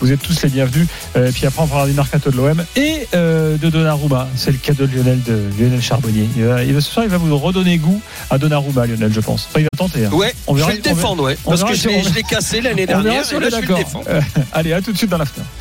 vous 0.00 0.12
êtes 0.12 0.20
tous 0.20 0.42
les 0.42 0.48
bienvenus. 0.48 0.86
Et 1.16 1.30
puis 1.32 1.46
après, 1.46 1.62
on 1.62 1.66
parlera 1.66 1.88
du 1.88 1.94
mercato 1.94 2.30
de 2.30 2.36
l'OM 2.36 2.64
et 2.76 3.06
de 3.12 3.68
Donnarumma. 3.70 4.28
C'est 4.36 4.50
le 4.50 4.58
cadeau 4.58 4.86
de 4.86 4.94
Lionel, 4.96 5.22
de 5.22 5.40
Lionel 5.58 5.80
Charbonnier. 5.82 6.28
Il 6.36 6.44
va- 6.44 6.64
il 6.64 6.72
va- 6.74 6.80
ce 6.80 6.90
soir, 6.90 7.04
il 7.04 7.10
va 7.10 7.18
vous 7.18 7.36
redonner 7.38 7.78
goût 7.78 8.00
à 8.30 8.38
Donnarumma, 8.38 8.86
Lionel, 8.86 9.12
je 9.12 9.20
pense. 9.20 9.46
Enfin, 9.50 9.60
il 9.60 9.64
va 9.64 9.68
tenter. 9.76 10.06
hein. 10.06 10.10
Ouais, 10.12 10.34
On 10.46 10.54
verra- 10.54 10.68
je 10.68 10.72
vais 10.72 10.76
le 10.78 10.82
défendre, 10.94 11.22
ouais. 11.24 11.36
Parce 11.44 11.60
verra 11.60 11.72
que 11.72 11.76
je 11.78 12.14
l'ai 12.14 12.22
cassé 12.22 12.60
l'année 12.60 12.86
verra 12.86 13.02
dernière. 13.02 13.12
et 13.12 13.40
là, 13.40 13.46
est 13.46 13.50
je 13.50 13.54
vais 13.56 13.60
le 13.60 13.60
d'accord. 13.68 13.78
défendre. 13.78 14.04
Euh, 14.08 14.20
allez, 14.52 14.72
à 14.72 14.80
tout 14.82 14.92
de 14.92 14.96
suite 14.98 15.10
dans 15.10 15.18
l'after. 15.18 15.42